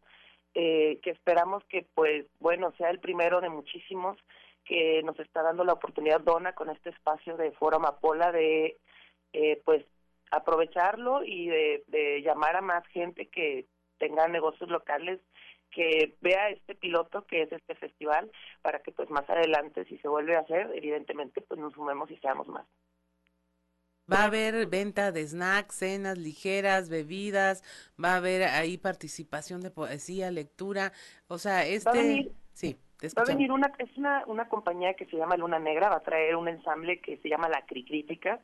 [0.51, 4.17] que esperamos que pues bueno sea el primero de muchísimos
[4.69, 8.77] que nos está dando la oportunidad Dona con este espacio de Foro Amapola de
[9.33, 9.83] eh, pues
[10.29, 13.65] aprovecharlo y de, llamar a más gente que
[13.97, 15.19] tenga negocios locales
[15.71, 18.29] que vea este piloto que es este festival
[18.61, 22.17] para que pues más adelante si se vuelve a hacer evidentemente pues nos sumemos y
[22.17, 22.67] seamos más.
[24.11, 27.63] Va a haber venta de snacks, cenas ligeras, bebidas,
[28.03, 30.93] va a haber ahí participación de poesía, lectura,
[31.27, 32.31] o sea, este...
[32.53, 35.97] sí, Va a venir una, es una, una compañía que se llama Luna Negra, va
[35.97, 38.39] a traer un ensamble que se llama La Cricrítica,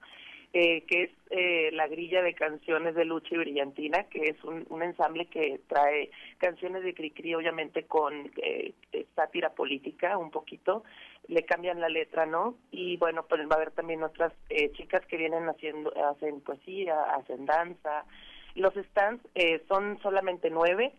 [0.53, 4.66] eh, que es eh, la grilla de canciones de Lucha y Brillantina, que es un,
[4.70, 10.86] un ensamble que trae canciones de Cricri, obviamente con eh, eh, sátira política un poquito,
[11.28, 12.56] le cambian la letra, ¿no?
[12.72, 17.01] Y bueno, pues va a haber también otras eh, chicas que vienen haciendo, hacen poesía,
[17.16, 18.06] hacen danza.
[18.53, 20.93] Los stands eh, son solamente nueve,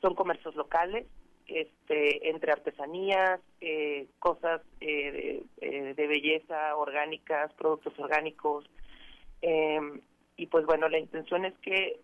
[0.00, 1.06] son comercios locales,
[1.48, 8.64] este, entre artesanías, eh, cosas eh, de, eh, de belleza orgánicas, productos orgánicos.
[9.42, 9.80] eh,
[10.36, 12.00] y pues bueno, la intención es que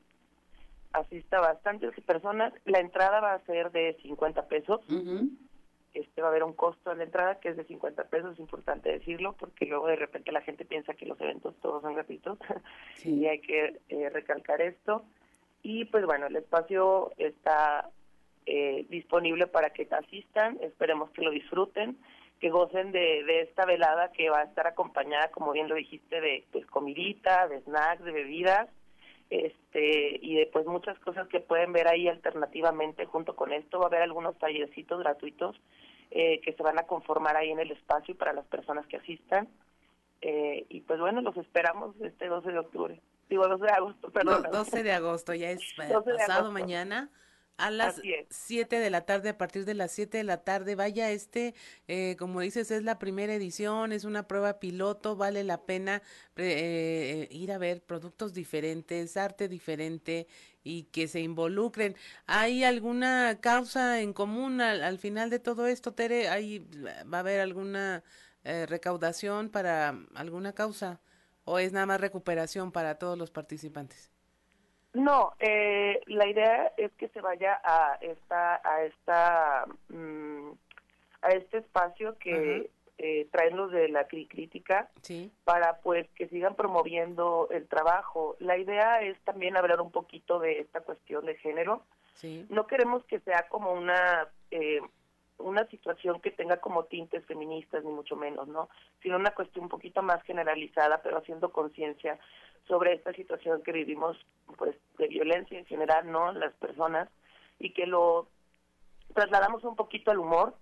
[0.92, 2.52] asista bastantes personas.
[2.64, 4.80] La entrada va a ser de 50 pesos.
[5.92, 8.40] Este va a haber un costo de la entrada que es de 50 pesos, es
[8.40, 12.38] importante decirlo, porque luego de repente la gente piensa que los eventos todos son gratuitos
[13.04, 15.04] y hay que eh, recalcar esto.
[15.62, 17.90] Y pues bueno, el espacio está
[18.46, 21.96] eh, disponible para que asistan, esperemos que lo disfruten,
[22.40, 26.20] que gocen de, de esta velada que va a estar acompañada, como bien lo dijiste,
[26.20, 28.68] de pues, comidita, de snacks, de bebidas,
[29.30, 33.78] este y de pues muchas cosas que pueden ver ahí alternativamente junto con esto.
[33.78, 35.56] Va a haber algunos tallercitos gratuitos
[36.10, 39.48] eh, que se van a conformar ahí en el espacio para las personas que asistan.
[40.20, 43.00] Eh, y pues bueno, los esperamos este 12 de octubre.
[43.28, 44.42] Digo 12 de agosto, perdón.
[44.42, 47.10] Do- 12 de agosto, ya es eh, 12 de pasado mañana
[47.56, 48.26] a las Así es.
[48.30, 50.74] 7 de la tarde, a partir de las 7 de la tarde.
[50.74, 51.54] Vaya, este,
[51.88, 56.02] eh, como dices, es la primera edición, es una prueba piloto, vale la pena
[56.36, 60.26] eh, ir a ver productos diferentes, arte diferente
[60.64, 61.96] y que se involucren.
[62.26, 66.28] ¿Hay alguna causa en común al, al final de todo esto, Tere?
[66.28, 66.60] ¿Hay,
[67.12, 68.02] ¿Va a haber alguna
[68.44, 71.00] eh, recaudación para alguna causa?
[71.44, 74.13] ¿O es nada más recuperación para todos los participantes?
[74.94, 80.50] No, eh, la idea es que se vaya a esta a esta mm,
[81.22, 85.32] a este espacio que eh, traen los de la crítica Sí.
[85.42, 88.36] para pues que sigan promoviendo el trabajo.
[88.38, 91.82] La idea es también hablar un poquito de esta cuestión de género.
[92.14, 92.46] Sí.
[92.48, 94.80] No queremos que sea como una eh,
[95.38, 98.68] una situación que tenga como tintes feministas ni mucho menos, ¿no?
[99.02, 102.16] Sino una cuestión un poquito más generalizada, pero haciendo conciencia
[102.66, 104.16] sobre esta situación que vivimos,
[104.56, 106.32] pues, de violencia en general, ¿no?
[106.32, 107.08] Las personas
[107.58, 108.28] y que lo
[109.14, 110.54] trasladamos un poquito al humor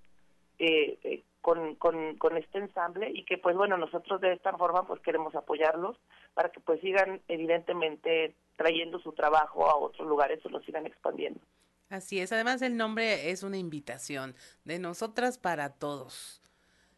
[0.59, 4.86] eh, eh, con, con, con este ensamble y que, pues, bueno, nosotros de esta forma,
[4.86, 5.96] pues, queremos apoyarlos
[6.34, 11.40] para que, pues, sigan evidentemente trayendo su trabajo a otros lugares o lo sigan expandiendo.
[11.88, 12.32] Así es.
[12.32, 14.34] Además, el nombre es una invitación
[14.64, 16.41] de nosotras para todos.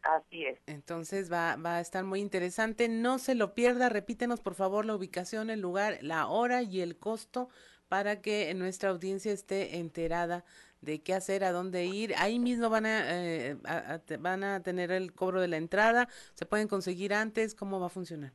[0.05, 0.59] Así es.
[0.67, 2.87] Entonces va, va a estar muy interesante.
[2.87, 3.89] No se lo pierda.
[3.89, 7.49] Repítenos, por favor, la ubicación, el lugar, la hora y el costo
[7.87, 10.43] para que nuestra audiencia esté enterada
[10.81, 12.13] de qué hacer, a dónde ir.
[12.17, 15.57] Ahí mismo van a, eh, a- a te- van a tener el cobro de la
[15.57, 16.07] entrada.
[16.35, 17.55] Se pueden conseguir antes.
[17.55, 18.31] ¿Cómo va a funcionar?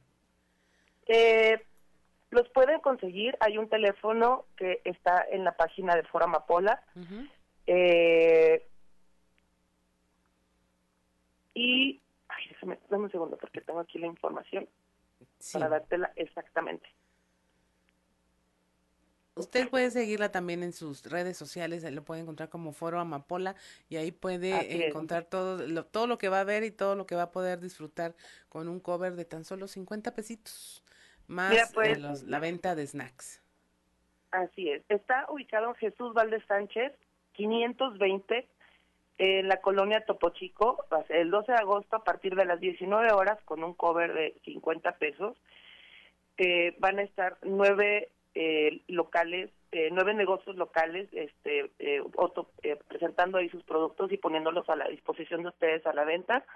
[1.06, 1.64] Eh,
[2.30, 3.36] los pueden conseguir.
[3.40, 6.82] Hay un teléfono que está en la página de Foro Amapola.
[7.66, 8.66] Eh,
[11.54, 14.68] y, ay, déjame, dame un segundo porque tengo aquí la información
[15.52, 16.88] para dártela exactamente.
[19.36, 23.54] Usted puede seguirla también en sus redes sociales, ahí lo puede encontrar como Foro Amapola
[23.88, 24.88] y ahí puede Así es.
[24.88, 27.30] encontrar todo lo, todo lo que va a ver y todo lo que va a
[27.30, 28.14] poder disfrutar
[28.50, 30.84] con un cover de tan solo 50 pesitos,
[31.26, 33.40] más Mira, eh, pues, los- la venta de snacks.
[34.32, 34.82] Así es.
[34.88, 36.92] Está ubicado en Jesús Valdez Sánchez,
[37.32, 38.46] 520,
[39.20, 40.86] en la colonia Topo Chico.
[41.10, 44.92] El 12 de agosto a partir de las 19 horas con un cover de 50
[44.92, 45.36] pesos.
[46.38, 52.02] Eh, van a estar nueve eh, locales, eh, nueve negocios locales este, eh,
[52.88, 56.46] presentando ahí sus productos y poniéndolos a la disposición de ustedes a la venta.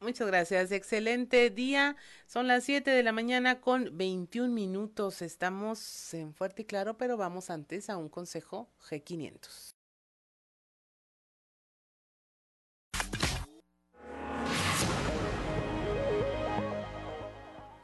[0.00, 0.72] Muchas gracias.
[0.72, 1.96] Excelente día.
[2.26, 5.22] Son las 7 de la mañana con 21 minutos.
[5.22, 9.71] Estamos en Fuerte y Claro, pero vamos antes a un consejo G500.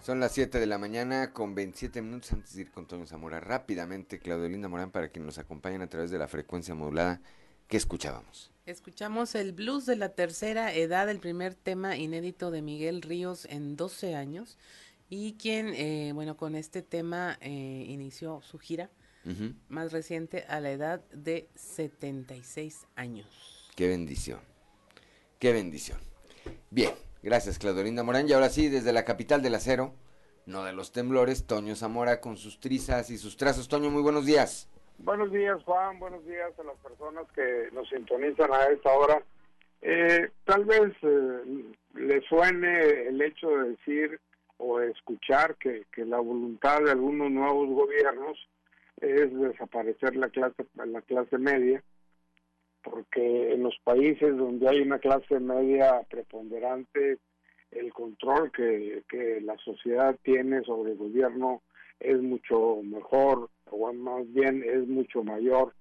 [0.08, 3.40] Son las 7 de la mañana con 27 minutos antes de ir con Toño Zamora.
[3.40, 7.20] Rápidamente, Claudio Linda Morán, para quienes nos acompañen a través de la frecuencia modulada
[7.66, 8.50] ¿Qué escuchábamos?
[8.64, 13.76] Escuchamos el blues de la tercera edad, el primer tema inédito de Miguel Ríos en
[13.76, 14.56] 12 años
[15.10, 18.90] y quien, eh, bueno, con este tema eh, inició su gira
[19.68, 23.68] más reciente a la edad de 76 años.
[23.76, 24.40] Qué bendición,
[25.38, 25.98] qué bendición.
[26.70, 29.94] Bien, gracias Claudolinda Morán y ahora sí, desde la capital del acero,
[30.46, 33.68] no de los temblores, Toño Zamora con sus trizas y sus trazos.
[33.68, 34.68] Toño, muy buenos días.
[34.98, 35.98] Buenos días, Juan.
[36.00, 39.22] Buenos días a las personas que nos sintonizan a esta hora.
[39.80, 41.64] Eh, tal vez eh,
[41.94, 44.20] le suene el hecho de decir
[44.56, 48.36] o escuchar que, la voluntad de algunos nuevos gobiernos
[49.00, 51.82] es desaparecer la clase la clase media
[52.82, 57.18] porque en los países donde hay una clase media preponderante
[57.70, 61.62] el control que, que la sociedad tiene sobre el gobierno
[62.00, 65.74] es mucho mejor o más bien es mucho mayor,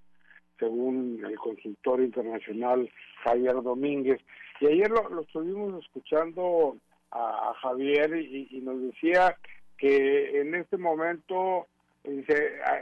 [0.60, 2.90] según el consultor internacional
[3.24, 4.20] Javier Domínguez.
[4.60, 6.78] Y ayer lo, estuvimos escuchando
[7.12, 9.38] a, Javier y, nos decía
[9.78, 11.68] que en este momento
[12.04, 12.80] dice, ah,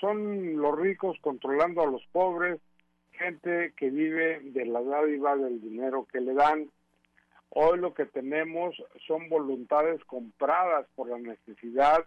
[0.00, 2.60] son, los ricos controlando a los pobres,
[3.16, 6.70] gente que vive de la dádiva del dinero que le dan.
[7.50, 8.74] Hoy lo que tenemos
[9.06, 12.06] son voluntades compradas por la necesidad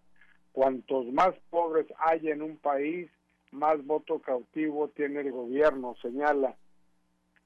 [0.51, 3.10] Cuantos más pobres hay en un país,
[3.51, 6.55] más voto cautivo tiene el gobierno, señala.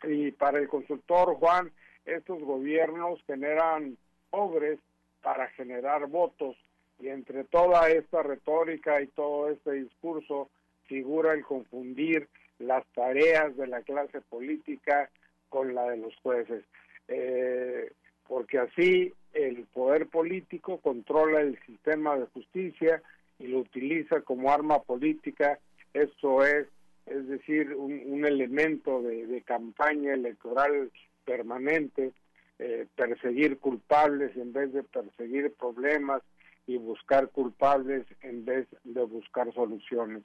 [0.04, 1.72] Y para el consultor Juan,
[2.06, 3.98] estos gobiernos generan
[4.30, 4.80] pobres
[5.22, 6.58] para generar votos
[7.00, 10.50] y entre toda esta retórica y todo este discurso
[10.86, 12.28] figura el confundir
[12.60, 15.10] las tareas de la clase política
[15.50, 16.64] con la de los jueces,
[17.08, 17.92] eh,
[18.28, 23.02] porque así el poder político controla el sistema de justicia
[23.40, 25.60] y lo utiliza como arma política.
[25.94, 26.68] Esto es,
[27.06, 30.92] es decir, un, elemento de, campaña electoral
[31.26, 32.14] permanente,
[32.60, 36.22] eh, perseguir culpables en vez de perseguir problemas
[36.66, 40.24] y buscar culpables en vez de buscar soluciones.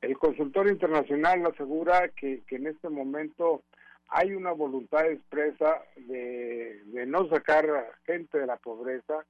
[0.00, 3.64] El consultor internacional asegura que, que en este momento
[4.08, 7.66] hay una voluntad expresa de, no sacar
[8.04, 9.24] gente de la pobreza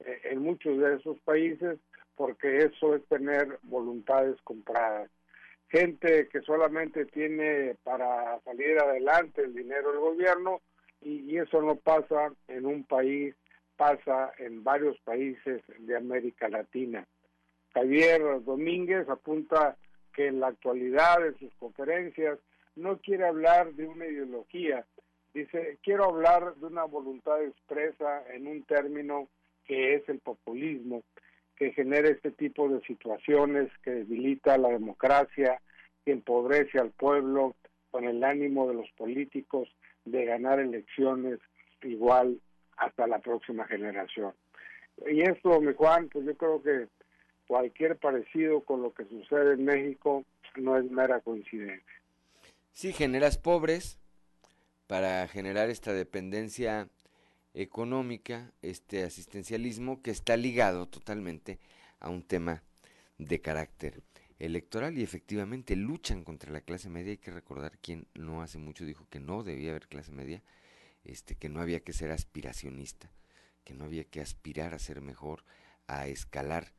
[0.00, 1.78] eh, en muchos de esos países
[2.16, 5.10] porque eso es tener voluntades compradas.
[5.68, 10.60] Gente que solamente tiene para salir adelante el dinero del gobierno
[11.00, 13.34] y, y eso no pasa en un país,
[13.76, 17.06] pasa en varios países de América Latina.
[17.72, 19.76] Javier Domínguez apunta
[20.14, 22.38] que en la actualidad en sus conferencias
[22.76, 24.84] no quiere hablar de una ideología,
[25.32, 29.28] dice, quiero hablar de una voluntad expresa en un término
[29.66, 31.02] que es el populismo,
[31.56, 35.60] que genera este tipo de situaciones, que debilita la democracia,
[36.04, 37.54] que empobrece al pueblo
[37.90, 39.68] con el ánimo de los políticos
[40.04, 41.38] de ganar elecciones
[41.82, 42.40] igual
[42.76, 44.32] hasta la próxima generación.
[45.06, 46.88] Y esto, mi Juan, pues yo creo que
[47.46, 50.24] cualquier parecido con lo que sucede en México
[50.56, 51.94] no es mera coincidencia.
[52.72, 53.98] Sí, generas pobres
[54.86, 56.88] para generar esta dependencia
[57.54, 61.58] económica, este asistencialismo que está ligado totalmente
[62.00, 62.62] a un tema
[63.18, 64.02] de carácter
[64.38, 67.12] electoral y efectivamente luchan contra la clase media.
[67.12, 70.42] Hay que recordar quien no hace mucho dijo que no debía haber clase media,
[71.04, 73.10] este, que no había que ser aspiracionista,
[73.64, 75.44] que no había que aspirar a ser mejor,
[75.86, 76.72] a escalar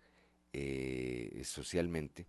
[0.57, 2.27] eh, socialmente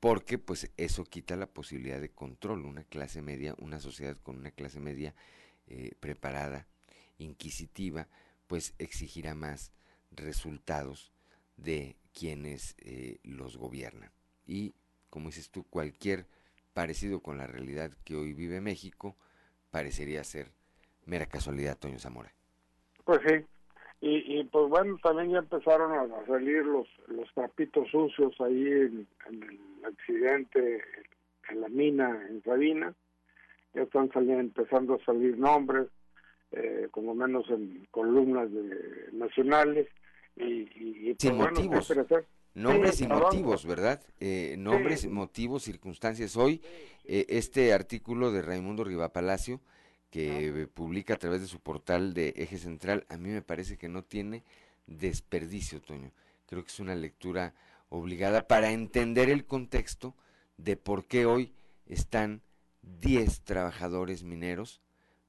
[0.00, 2.66] porque pues eso quita la posibilidad de control.
[2.66, 5.14] Una clase media, una sociedad con una clase media
[5.68, 6.66] eh, preparada,
[7.16, 8.08] inquisitiva,
[8.48, 9.72] pues exigirá más
[10.10, 11.12] resultados
[11.56, 14.10] de quienes eh, los gobiernan.
[14.46, 14.74] Y,
[15.08, 16.26] como dices tú, cualquier
[16.72, 19.16] parecido con la realidad que hoy vive México
[19.70, 20.50] parecería ser
[21.06, 22.34] mera casualidad, Toño Zamora.
[23.04, 23.46] Pues sí,
[24.06, 29.84] y, pues bueno, también ya empezaron a salir los, los trapitos sucios ahí en, el
[29.84, 30.82] accidente
[31.48, 32.94] en la mina en Sabina.
[33.72, 35.88] Ya están saliendo, empezando a salir nombres,
[36.52, 39.88] eh, como menos en columnas de, nacionales.
[40.36, 41.92] Y, y, sin pues, motivos.
[42.54, 44.02] Nombres y motivos, ¿verdad?
[44.20, 46.36] Eh, nombres, motivos, circunstancias.
[46.36, 46.60] Hoy,
[47.04, 49.60] eh, este artículo de Raimundo Rivapalacio,
[50.14, 53.88] que publica a través de su portal de Eje Central, a mí me parece que
[53.88, 54.44] no tiene
[54.86, 56.12] desperdicio, Toño.
[56.46, 57.52] Creo que es una lectura
[57.88, 60.14] obligada para entender el contexto
[60.56, 61.52] de por qué hoy
[61.86, 62.42] están
[63.00, 64.80] 10 trabajadores mineros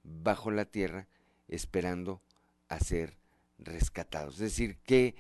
[0.03, 1.07] bajo la tierra
[1.47, 2.21] esperando
[2.69, 3.17] a ser
[3.57, 4.35] rescatados.
[4.35, 5.15] Es decir, que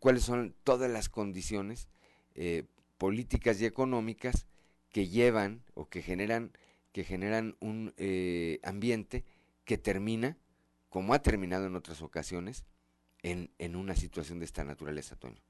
[0.00, 1.88] cuáles son todas las condiciones
[2.34, 2.64] eh,
[2.98, 4.44] políticas y económicas
[4.90, 6.52] que llevan o que generan,
[6.92, 9.24] que generan un eh, ambiente
[9.64, 10.36] que termina,
[10.88, 12.64] como ha terminado en otras ocasiones,
[13.22, 15.40] en, en una situación de esta naturaleza, Toño.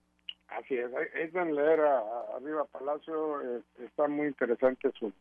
[0.49, 2.01] Así es, es en leer a,
[2.37, 5.13] arriba Palacio, eh, está muy interesante su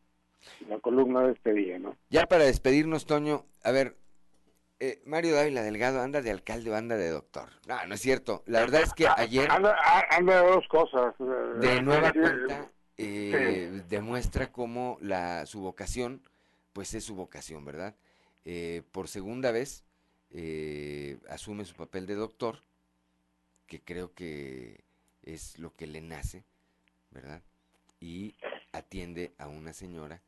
[0.69, 1.95] la columna de este día, ¿no?
[2.09, 3.97] Ya para despedirnos, Toño, a ver,
[4.79, 7.49] eh, Mario Dávila Delgado anda de alcalde o anda de doctor.
[7.67, 8.43] No, no es cierto.
[8.45, 9.49] La verdad es que ayer...
[9.49, 9.75] Anda,
[10.11, 11.15] anda de dos cosas.
[11.19, 16.21] Eh, de nueva cuenta, eh, demuestra cómo la, su vocación,
[16.73, 17.95] pues es su vocación, ¿verdad?
[18.91, 19.83] por segunda vez
[21.27, 22.63] asume su papel de doctor,
[23.65, 24.85] que creo que
[25.23, 26.45] es lo que le nace,
[27.11, 27.41] ¿verdad?
[27.99, 28.35] Y
[28.71, 30.21] atiende a una señora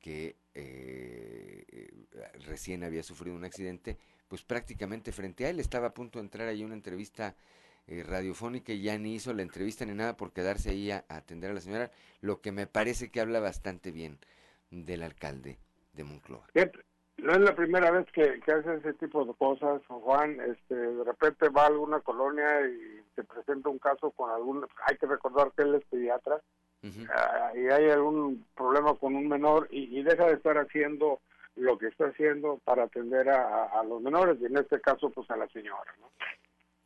[0.00, 1.64] que eh,
[2.46, 3.96] recién había sufrido un accidente,
[4.28, 7.34] pues prácticamente frente a él estaba a punto de entrar ahí una entrevista
[7.86, 11.50] eh, radiofónica y ya ni hizo la entrevista ni nada por quedarse ahí a, atender
[11.50, 11.90] a la señora,
[12.20, 14.18] lo que me parece que habla bastante bien
[14.70, 15.58] del alcalde
[15.92, 16.46] de Moncloa.
[17.16, 20.40] No es la primera vez que, que hace ese tipo de cosas, Juan.
[20.40, 24.66] Este, de repente va a alguna colonia y se presenta un caso con algún...
[24.86, 26.42] Hay que recordar que él es pediatra
[27.10, 31.20] Ah, y hay algún problema con un menor y, deja de estar haciendo
[31.56, 35.36] lo que está haciendo para atender a, los menores y en este caso pues a
[35.36, 35.94] la señora.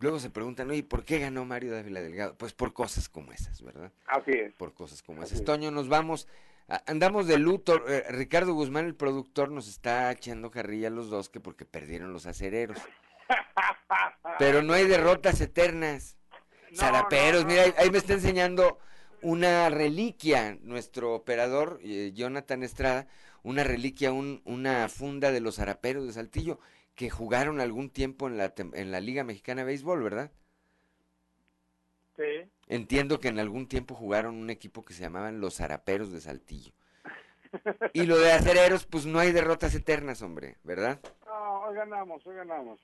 [0.00, 2.36] Luego se preguntan, oye, ¿por qué ganó Mario Dávila Delgado?
[2.36, 3.92] Pues por cosas como esas, ¿verdad?
[4.06, 4.54] Así es.
[4.54, 5.42] Por cosas como esas.
[5.42, 6.28] Toño, nos vamos,
[6.86, 7.86] andamos de luto.
[7.88, 12.12] Eh, Ricardo Guzmán, el productor, nos está echando carrilla a los dos que porque perdieron
[12.12, 12.78] los acereros.
[14.38, 16.16] Pero no hay derrotas eternas.
[16.74, 18.78] Zaraperos, mira, ahí me está enseñando
[19.22, 23.08] una reliquia, nuestro operador eh, Jonathan Estrada,
[23.42, 26.60] una reliquia, un, una funda de los araperos de Saltillo,
[26.98, 30.30] que jugaron algún tiempo en la, en la Liga Mexicana de Béisbol, ¿verdad?
[32.16, 32.50] Sí.
[32.66, 36.72] Entiendo que en algún tiempo jugaron un equipo que se llamaban los Araperos de Saltillo.
[37.94, 41.00] Y lo de acereros, pues no hay derrotas eternas, hombre, ¿verdad?
[41.24, 42.78] No, hoy ganamos, hoy ganamos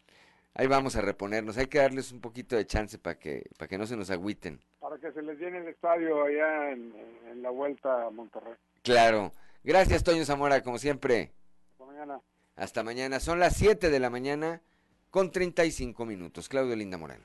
[0.54, 1.58] ahí vamos a reponernos.
[1.58, 4.60] Hay que darles un poquito de chance para que, para que no se nos agüiten.
[4.80, 8.54] Para que se les llene el estadio allá en, la vuelta a Monterrey.
[8.82, 9.32] Claro.
[9.62, 11.32] Gracias, Toño Zamora, como siempre.
[11.72, 12.20] Hasta mañana.
[12.56, 13.20] Hasta mañana.
[13.20, 14.62] Son las 7 de la mañana
[15.10, 16.48] con 35 minutos.
[16.48, 17.20] Claudio Linda Morán.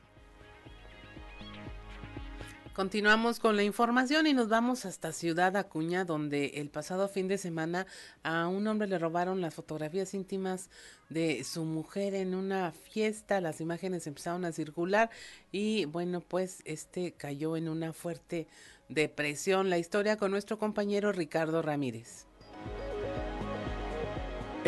[2.80, 7.38] Continuamos con la información y nos vamos hasta Ciudad Acuña, donde el pasado fin de
[7.38, 7.86] semana
[8.24, 10.70] a un hombre le robaron las fotografías íntimas
[11.10, 13.42] de su mujer en una fiesta.
[13.42, 15.10] Las imágenes empezaron a circular
[15.52, 18.48] y bueno, pues este cayó en una fuerte
[18.88, 19.70] depresión.
[19.70, 22.29] La historia con nuestro compañero Ricardo Ramírez.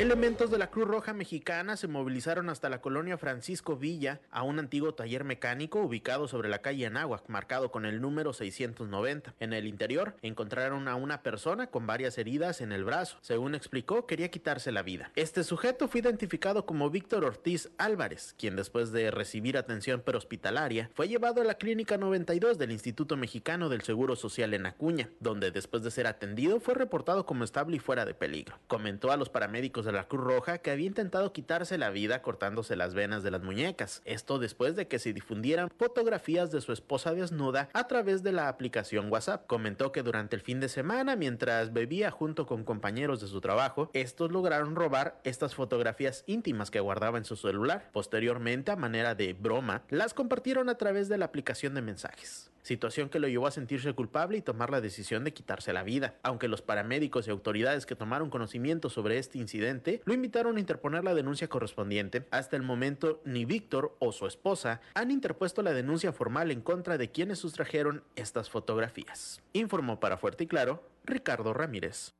[0.02, 4.58] Elementos de la Cruz Roja Mexicana se movilizaron hasta la colonia Francisco Villa, a un
[4.58, 9.36] antiguo taller mecánico ubicado sobre la calle Anáhuac, marcado con el número 690.
[9.40, 13.20] En el interior encontraron a una persona con varias heridas en el brazo.
[13.22, 15.12] Según explicó, quería quitarse la vida.
[15.16, 21.10] Este sujeto fue identificado como Víctor Ortiz Álvarez, quien después de recibir atención prehospitalaria fue
[21.10, 25.84] llevado a la Clínica 92 del Instituto Mexicano del Seguro Social en Acuña, donde después
[25.84, 28.58] de ser atendido fue reportado como estable y fuera de peligro.
[28.66, 32.76] Comentó a los paramédicos de la Cruz Roja que había intentado quitarse la vida cortándose
[32.76, 34.02] las venas de las muñecas.
[34.06, 38.48] Esto después de que se difundieran fotografías de su esposa desnuda a través de la
[38.48, 39.46] aplicación WhatsApp.
[39.48, 43.90] Comentó que durante el fin de semana, mientras bebía junto con compañeros de su trabajo,
[43.94, 47.90] estos lograron robar estas fotografías íntimas que guardaba en su celular.
[47.92, 53.10] Posteriormente, a manera de broma, las compartieron a través de la aplicación de mensajes situación
[53.10, 56.16] que lo llevó a sentirse culpable y tomar la decisión de quitarse la vida.
[56.24, 59.71] Aunque los paramédicos y autoridades que tomaron conocimiento sobre este incidente
[60.06, 64.82] lo invitaron a interponer la denuncia correspondiente, hasta el momento ni Víctor o su esposa
[64.96, 69.42] han interpuesto la denuncia formal en contra de quienes sustrajeron estas fotografías.
[69.54, 72.14] Informó para Fuerte y Claro Ricardo Ramírez.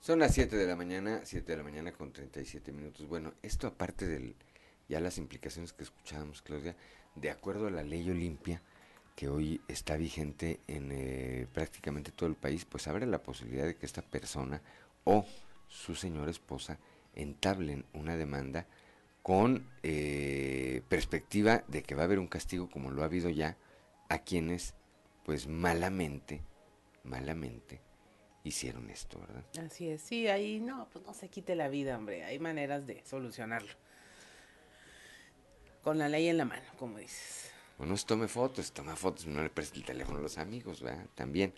[0.00, 3.06] Son las 7 de la mañana, 7 de la mañana con 37 minutos.
[3.06, 4.36] Bueno, esto aparte del
[4.88, 6.76] ya las implicaciones que escuchábamos, Claudia,
[7.14, 8.60] de acuerdo a la ley Olimpia,
[9.14, 13.76] que hoy está vigente en eh, prácticamente todo el país, pues abre la posibilidad de
[13.76, 14.60] que esta persona
[15.04, 15.24] o
[15.68, 16.78] su señora esposa
[17.14, 18.66] entablen una demanda
[19.22, 23.56] con eh, perspectiva de que va a haber un castigo como lo ha habido ya
[24.08, 24.74] a quienes
[25.24, 26.42] pues malamente,
[27.04, 27.80] malamente
[28.42, 29.44] hicieron esto, ¿verdad?
[29.64, 33.02] Así es, sí, ahí no, pues no se quite la vida, hombre, hay maneras de
[33.06, 33.72] solucionarlo.
[35.82, 37.53] Con la ley en la mano, como dices.
[37.78, 41.06] Bueno, es tome fotos, toma fotos, no le preste el teléfono a los amigos, ¿verdad?
[41.14, 41.52] También.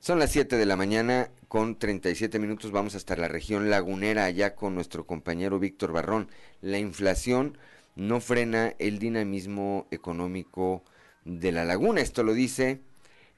[0.00, 4.54] Son las 7 de la mañana con 37 minutos, vamos hasta la región lagunera, allá
[4.54, 6.28] con nuestro compañero Víctor Barrón.
[6.60, 7.58] La inflación
[7.94, 10.84] no frena el dinamismo económico
[11.24, 12.80] de la laguna, esto lo dice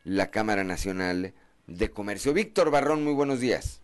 [0.05, 1.35] la Cámara Nacional
[1.67, 2.33] de Comercio.
[2.33, 3.81] Víctor Barrón, muy buenos días.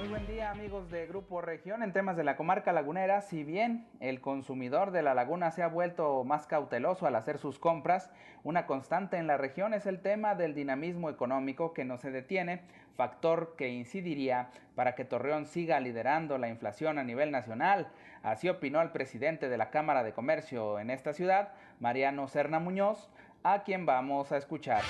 [0.00, 3.20] Muy buen día amigos de Grupo Región en temas de la comarca lagunera.
[3.20, 7.58] Si bien el consumidor de la laguna se ha vuelto más cauteloso al hacer sus
[7.58, 8.10] compras,
[8.42, 12.62] una constante en la región es el tema del dinamismo económico que no se detiene,
[12.96, 17.88] factor que incidiría para que Torreón siga liderando la inflación a nivel nacional.
[18.22, 23.10] Así opinó el presidente de la Cámara de Comercio en esta ciudad, Mariano Serna Muñoz,
[23.42, 24.80] a quien vamos a escuchar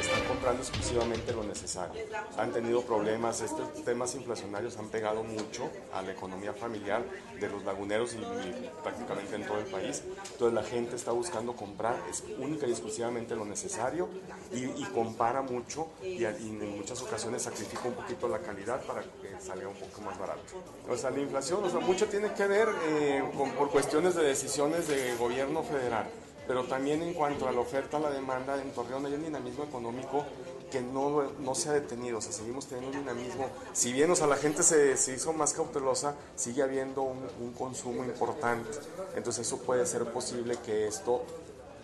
[0.00, 2.02] están comprando exclusivamente lo necesario.
[2.36, 7.04] Han tenido problemas, estos temas inflacionarios han pegado mucho a la economía familiar
[7.40, 8.18] de los laguneros y,
[8.82, 10.02] prácticamente en todo el país.
[10.32, 14.08] Entonces la gente está buscando comprar es única y exclusivamente lo necesario
[14.52, 19.68] y, compara mucho y, en muchas ocasiones sacrifica un poquito la calidad para que salga
[19.68, 20.42] un poco más barato.
[20.88, 24.22] O sea, la inflación, o sea, mucho tiene que ver eh, con, por cuestiones de
[24.22, 26.06] decisiones de gobierno federal
[26.46, 30.24] pero también en cuanto a la oferta, la demanda, en Torreón hay un dinamismo económico
[30.70, 34.26] que no, no se ha detenido, o sea, seguimos teniendo un dinamismo, si bien o
[34.26, 38.78] la gente se, se hizo más cautelosa, sigue habiendo un, consumo importante,
[39.14, 41.22] entonces eso puede ser posible que esto,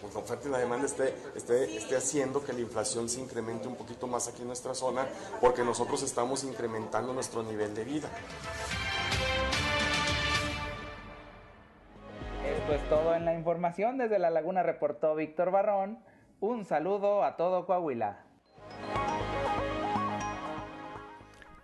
[0.00, 3.68] pues la oferta y la demanda esté, esté, esté haciendo que la inflación se incremente
[3.68, 5.06] un poquito más aquí en nuestra zona,
[5.40, 8.10] porque nosotros estamos incrementando nuestro nivel de vida.
[12.62, 13.98] Esto es todo en la información.
[13.98, 15.98] Desde La Laguna reportó Víctor Barrón.
[16.38, 18.24] Un saludo a todo Coahuila.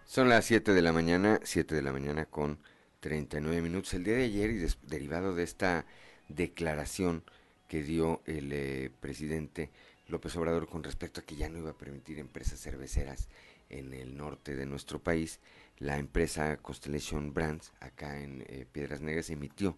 [0.04, 2.58] Son las 7 de la mañana, 7 de la mañana con
[2.98, 3.94] 39 minutos.
[3.94, 5.86] El día de ayer y derivado de esta
[6.26, 7.22] declaración
[7.68, 9.70] que dio el eh, presidente
[10.08, 13.28] López Obrador con respecto a que ya no iba a permitir empresas cerveceras
[13.70, 15.38] en el norte de nuestro país,
[15.78, 19.76] la empresa Constellation Brands, acá en eh, Piedras Negras, emitió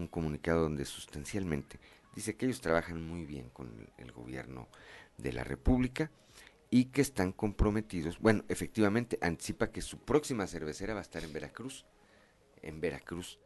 [0.00, 1.78] un comunicado donde sustancialmente
[2.14, 4.68] dice que ellos trabajan muy bien con el, gobierno
[5.16, 6.10] de la República
[6.70, 11.32] y que están comprometidos, bueno, efectivamente anticipa que su próxima cervecera va a estar en
[11.32, 11.86] Veracruz,
[12.62, 13.38] en Veracruz,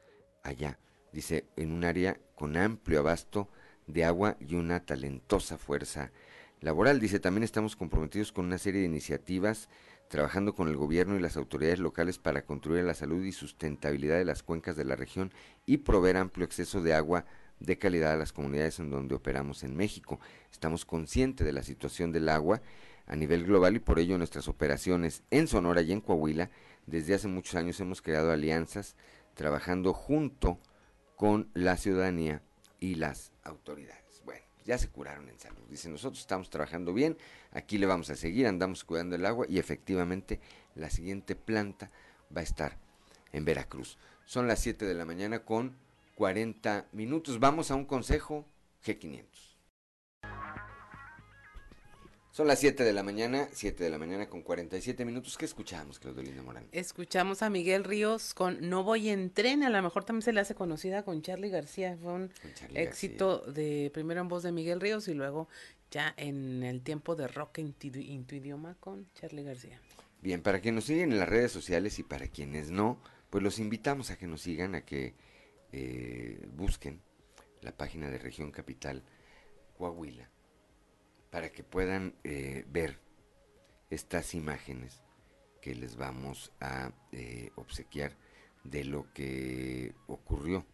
[0.42, 0.78] allá,
[1.12, 3.48] dice, en un área con amplio abasto
[3.86, 6.12] de agua y una talentosa fuerza
[6.60, 7.00] laboral.
[7.00, 9.68] Dice, también estamos comprometidos con una serie de iniciativas
[10.08, 14.24] trabajando con el gobierno y las autoridades locales para construir la salud y sustentabilidad de
[14.24, 15.32] las cuencas de la región
[15.66, 17.24] y proveer amplio acceso de agua
[17.60, 20.20] de calidad a las comunidades en donde operamos en México.
[20.52, 22.60] Estamos conscientes de la situación del agua
[23.06, 26.50] a nivel global y por ello nuestras operaciones en Sonora y en Coahuila
[26.86, 28.96] desde hace muchos años hemos creado alianzas
[29.34, 30.58] trabajando junto
[31.16, 32.42] con la ciudadanía
[32.80, 34.03] y las autoridades
[34.64, 35.62] ya se curaron en salud.
[35.68, 37.16] Dice, nosotros estamos trabajando bien,
[37.52, 40.40] aquí le vamos a seguir, andamos cuidando el agua y efectivamente
[40.74, 41.90] la siguiente planta
[42.34, 42.78] va a estar
[43.32, 43.98] en Veracruz.
[44.24, 45.76] Son las 7 de la mañana con
[46.14, 47.38] 40 minutos.
[47.40, 48.46] Vamos a un consejo
[48.84, 49.53] G500.
[52.34, 55.38] Son las 7 de la mañana, 7 de la mañana con 47 minutos.
[55.38, 56.66] ¿Qué escuchamos, Claudelina Morán?
[56.72, 59.62] Escuchamos a Miguel Ríos con No voy en tren.
[59.62, 61.96] A lo mejor también se le hace conocida con Charlie García.
[61.96, 62.32] Fue un
[62.74, 65.48] éxito de primero en voz de Miguel Ríos y luego
[65.92, 67.86] ya en el tiempo de rock en tu,
[68.34, 69.80] idioma con Charlie García.
[70.20, 73.00] Bien, para quienes nos siguen en las redes sociales y para quienes no,
[73.30, 75.14] pues los invitamos a que nos sigan, a que
[75.70, 77.00] eh, busquen
[77.60, 79.04] la página de Región Capital
[79.78, 80.33] Coahuila
[81.34, 82.96] para que puedan eh, ver
[83.90, 85.02] estas imágenes
[85.60, 88.16] que les vamos a eh, obsequiar
[88.62, 90.64] de lo que ocurrió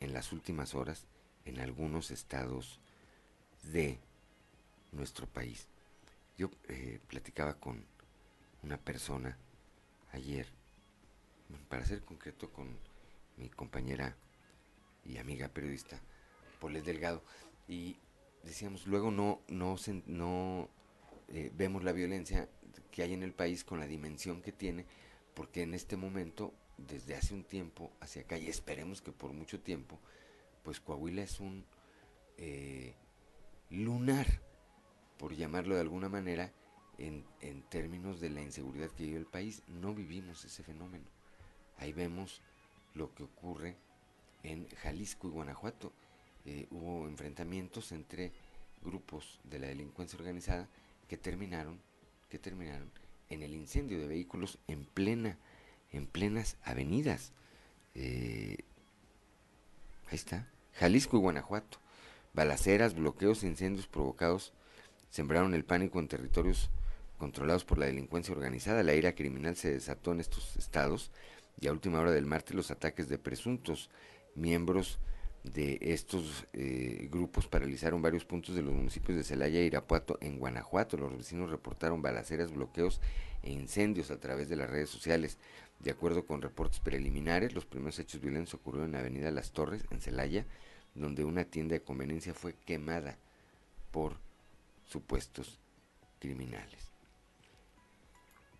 [0.00, 1.06] en las últimas horas
[1.44, 2.80] en algunos estados
[3.62, 4.00] de
[4.90, 5.68] nuestro país.
[6.36, 7.84] Yo eh, platicaba con
[8.64, 9.38] una persona
[10.10, 10.48] ayer,
[11.68, 12.76] para ser concreto con
[13.36, 14.16] mi compañera
[15.04, 16.00] y amiga periodista,
[16.58, 17.22] Polet Delgado,
[17.68, 17.98] y
[18.48, 20.68] decíamos, luego no, no,
[21.28, 22.48] eh, vemos la violencia
[22.90, 24.86] que hay en el país con la dimensión que tiene,
[25.34, 29.60] porque en este momento, desde hace un tiempo hacia acá, y esperemos que por mucho
[29.60, 29.98] tiempo,
[30.62, 31.64] pues Coahuila es un
[32.38, 32.94] eh,
[33.70, 34.26] lunar,
[35.18, 36.52] por llamarlo de alguna manera,
[36.96, 39.62] en, en términos de la inseguridad que vive el país.
[39.68, 41.04] No vivimos ese fenómeno.
[41.76, 42.42] Ahí vemos
[42.94, 43.76] lo que ocurre
[44.42, 45.92] en Jalisco y Guanajuato.
[46.50, 48.32] Eh, hubo enfrentamientos entre
[48.82, 50.66] grupos de la delincuencia organizada
[51.06, 51.78] que terminaron,
[52.30, 52.90] que terminaron
[53.28, 55.36] en el incendio de vehículos en plena,
[55.92, 57.32] en plenas avenidas.
[57.94, 58.56] Eh,
[60.06, 61.80] ahí está, Jalisco y Guanajuato.
[62.32, 64.54] Balaceras, bloqueos e incendios provocados
[65.10, 66.70] sembraron el pánico en territorios
[67.18, 68.82] controlados por la delincuencia organizada.
[68.82, 71.10] La ira criminal se desató en estos estados
[71.60, 73.90] y a última hora del martes los ataques de presuntos
[74.34, 74.98] miembros
[75.52, 80.38] de estos eh, grupos paralizaron varios puntos de los municipios de Celaya e Irapuato en
[80.38, 80.96] Guanajuato.
[80.96, 83.00] Los vecinos reportaron balaceras, bloqueos
[83.42, 85.38] e incendios a través de las redes sociales.
[85.80, 89.84] De acuerdo con reportes preliminares, los primeros hechos violentos ocurrieron en la avenida Las Torres,
[89.90, 90.44] en Celaya,
[90.94, 93.16] donde una tienda de conveniencia fue quemada
[93.90, 94.16] por
[94.88, 95.58] supuestos
[96.18, 96.90] criminales.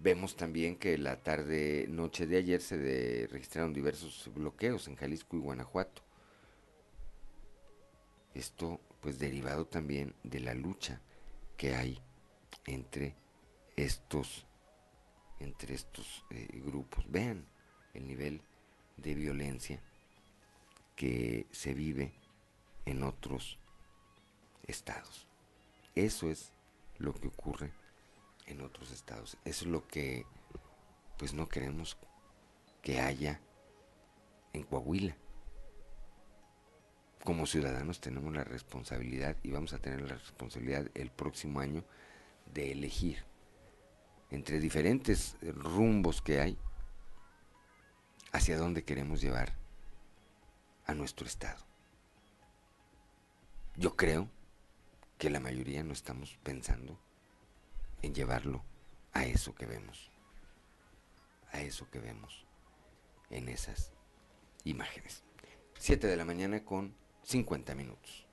[0.01, 5.41] Vemos también que la tarde noche de ayer se registraron diversos bloqueos en Jalisco y
[5.41, 6.08] Guanajuato.
[8.39, 11.01] Esto pues derivado también de la lucha
[11.57, 12.01] que hay
[12.67, 13.17] entre
[13.77, 14.47] estos
[15.41, 17.05] entre estos eh, grupos.
[17.11, 17.49] Vean
[17.95, 18.41] el nivel
[18.97, 19.83] de violencia
[20.95, 22.13] que se vive
[22.87, 23.59] en otros
[24.69, 25.27] estados.
[25.97, 26.53] Eso es
[26.99, 27.73] lo que ocurre
[28.47, 29.37] en otros estados.
[29.45, 30.27] Eso es lo que
[31.17, 31.99] pues no queremos
[32.83, 33.41] que haya
[34.53, 35.17] en Coahuila.
[37.25, 41.85] Como ciudadanos tenemos la responsabilidad y vamos a tener la responsabilidad el próximo año
[42.55, 43.25] de elegir
[44.31, 46.59] entre diferentes rumbos que hay
[48.33, 49.55] hacia dónde queremos llevar
[50.87, 51.65] a nuestro estado.
[53.77, 54.29] Yo creo
[55.19, 56.99] que la mayoría no estamos pensando
[58.03, 58.63] en llevarlo
[59.13, 60.11] a eso que vemos,
[61.53, 62.47] a eso que vemos
[63.31, 63.93] en esas
[64.65, 65.23] imágenes.
[65.79, 66.95] Siete de la mañana con
[67.29, 68.29] 50 minutos.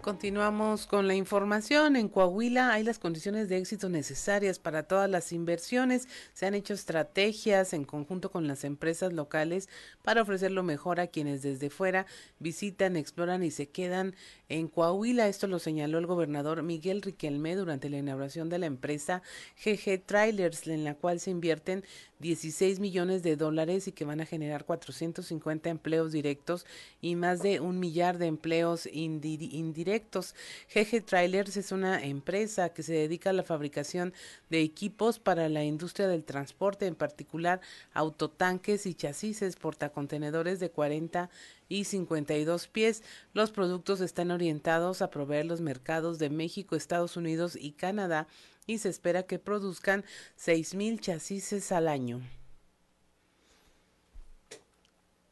[0.00, 1.96] Continuamos con la información.
[1.96, 6.08] En Coahuila hay las condiciones de éxito necesarias para todas las inversiones.
[6.32, 9.68] Se han hecho estrategias en conjunto con las empresas locales
[10.02, 12.06] para ofrecer lo mejor a quienes desde fuera
[12.38, 14.14] visitan, exploran y se quedan
[14.48, 15.28] en Coahuila.
[15.28, 19.22] Esto lo señaló el gobernador Miguel Riquelme durante la inauguración de la empresa
[19.64, 21.84] GG Trailers, en la cual se invierten
[22.20, 26.66] 16 millones de dólares y que van a generar 450 empleos directos
[27.00, 30.34] y más de un millar de empleos indirectos.
[30.74, 34.12] GG Trailers es una empresa que se dedica a la fabricación
[34.50, 37.60] de equipos para la industria del transporte, en particular
[37.92, 41.30] autotanques y chasis portacontenedores de 40
[41.68, 43.02] y 52 pies.
[43.32, 48.26] Los productos están orientados a proveer los mercados de México, Estados Unidos y Canadá
[48.66, 50.04] y se espera que produzcan
[50.38, 52.20] 6.000 chasis al año.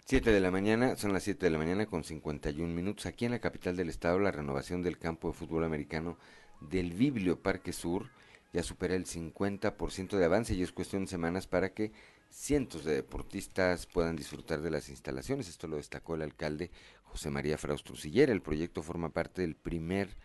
[0.07, 3.07] 7 de la mañana, son las 7 de la mañana con 51 minutos.
[3.07, 6.17] Aquí en la capital del estado, la renovación del campo de fútbol americano
[6.61, 8.09] del Biblio Parque Sur
[8.53, 11.93] ya supera el 50% de avance y es cuestión de semanas para que
[12.37, 15.49] cientos de deportistas puedan disfrutar de las instalaciones.
[15.49, 16.71] Esto lo destacó el alcalde
[17.05, 18.29] José María Fraustro Siller.
[18.29, 20.17] El proyecto forma parte del primer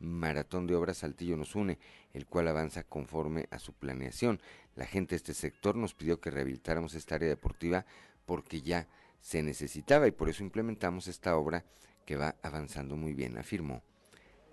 [0.00, 1.78] Maratón de Obras Saltillo nos une,
[2.12, 4.40] el cual avanza conforme a su planeación.
[4.74, 7.86] La gente de este sector nos pidió que rehabilitáramos esta área deportiva
[8.26, 8.88] porque ya
[9.20, 11.64] se necesitaba y por eso implementamos esta obra
[12.04, 13.82] que va avanzando muy bien, afirmó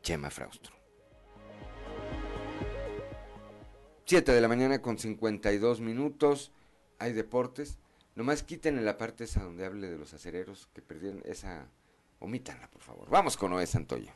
[0.04, 0.76] Chema Fraustro.
[4.06, 6.52] 7 de la mañana con 52 minutos,
[7.00, 7.78] hay deportes.
[8.16, 11.68] Nomás quiten en la parte esa donde hable de los acereros que perdieron esa,
[12.20, 13.10] omítanla por favor.
[13.10, 14.12] Vamos con Noé Santoyo.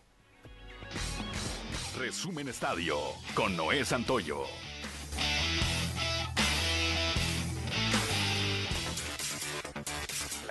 [1.98, 2.98] Resumen Estadio
[3.36, 4.46] con Noé Santoyo.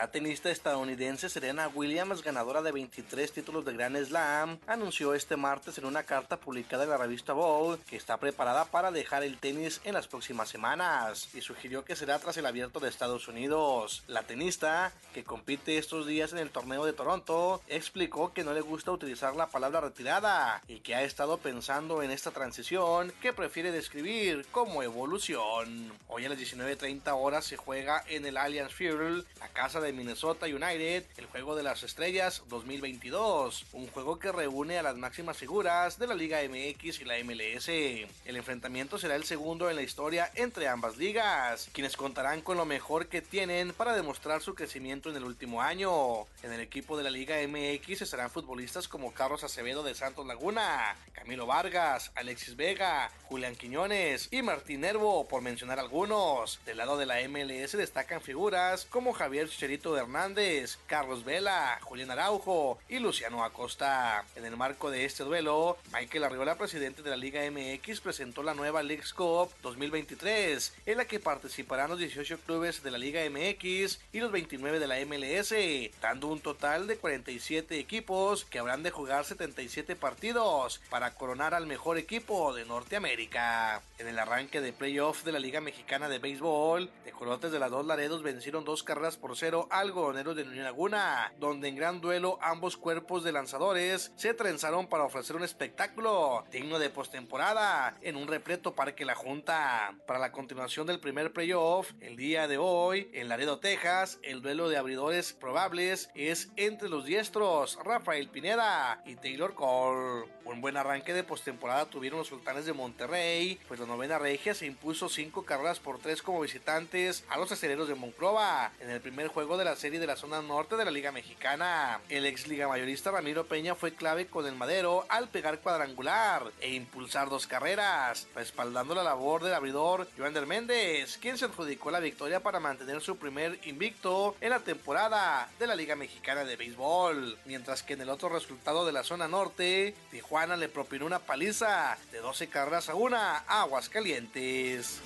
[0.01, 5.77] La tenista estadounidense Serena Williams, ganadora de 23 títulos de Grand Slam, anunció este martes
[5.77, 9.82] en una carta publicada en la revista Vogue que está preparada para dejar el tenis
[9.85, 14.02] en las próximas semanas y sugirió que será tras el abierto de Estados Unidos.
[14.06, 18.62] La tenista, que compite estos días en el torneo de Toronto, explicó que no le
[18.62, 23.70] gusta utilizar la palabra retirada y que ha estado pensando en esta transición que prefiere
[23.70, 25.93] describir como evolución.
[26.09, 30.46] Hoy a las 19.30 horas se juega en el Allianz Field, la casa de Minnesota
[30.46, 35.98] United, el Juego de las Estrellas 2022, un juego que reúne a las máximas figuras
[35.98, 37.68] de la Liga MX y la MLS.
[37.68, 42.64] El enfrentamiento será el segundo en la historia entre ambas ligas, quienes contarán con lo
[42.64, 46.26] mejor que tienen para demostrar su crecimiento en el último año.
[46.42, 50.96] En el equipo de la Liga MX estarán futbolistas como Carlos Acevedo de Santos Laguna,
[51.12, 56.60] Camilo Vargas, Alexis Vega, Julián Quiñones y Martín Nervo, por mencionar algunos.
[56.66, 62.11] Del lado de la MLS destacan figuras como Javier Chicherito Chicharito Hernández, Carlos Vela, Julián
[62.11, 64.24] Araujo y Luciano Acosta.
[64.36, 68.52] En el marco de este duelo, Michael Arriola, presidente de la Liga MX, presentó la
[68.52, 74.01] nueva Leagues Cup 2023, en la que participarán los 18 clubes de la Liga MX
[74.12, 75.55] y los 29 de la MLS,
[76.02, 81.66] dando un total de 47 equipos que habrán de jugar 77 partidos para coronar al
[81.66, 83.82] mejor equipo de Norteamérica.
[83.98, 87.70] En el arranque de playoff de la Liga Mexicana de Béisbol, de Colotes de las
[87.70, 92.01] Dos Laredos vencieron dos carreras por cero al Goroneros de Unión Laguna, donde en gran
[92.01, 98.16] duelo ambos cuerpos de lanzadores se trenzaron para ofrecer un espectáculo digno de postemporada en
[98.16, 99.94] un repleto Parque La Junta.
[100.06, 104.68] Para la continuación del primer playoff, el día de hoy, en Laredo, Texas, el duelo
[104.68, 110.28] de abridores probables es entre los diestros Rafael Pineda y Taylor Cole.
[110.44, 114.66] Un buen arranque de postemporada tuvieron los sultanes de Monterrey, pues la novena regia se
[114.66, 119.28] impuso cinco carreras por tres como visitantes a los aceleros de Monclova en el primer
[119.28, 122.01] juego de la serie de la zona norte de la Liga Mexicana.
[122.09, 126.73] El ex liga mayorista Ramiro Peña fue clave con el madero al pegar cuadrangular e
[126.73, 132.43] impulsar dos carreras, respaldando la labor del abridor Joander Méndez, quien se adjudicó la victoria
[132.43, 137.37] para mantener su primer invicto en la temporada de la Liga Mexicana de Béisbol.
[137.45, 141.99] Mientras que en el otro resultado de la zona norte, Tijuana le propinó una paliza
[142.12, 145.03] de 12 carreras a una Aguascalientes.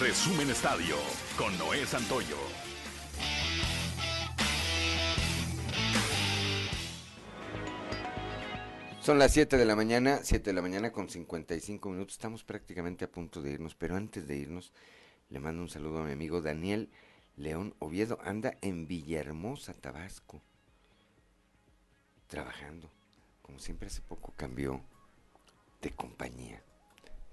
[0.00, 0.96] Resumen Estadio
[1.36, 2.63] con Noé Santoyo.
[9.04, 12.14] Son las 7 de la mañana, 7 de la mañana con 55 minutos.
[12.14, 14.72] Estamos prácticamente a punto de irnos, pero antes de irnos,
[15.28, 16.88] le mando un saludo a mi amigo Daniel
[17.36, 18.18] León Oviedo.
[18.24, 20.40] Anda en Villahermosa, Tabasco,
[22.28, 22.90] trabajando.
[23.42, 24.80] Como siempre, hace poco cambió
[25.82, 26.64] de compañía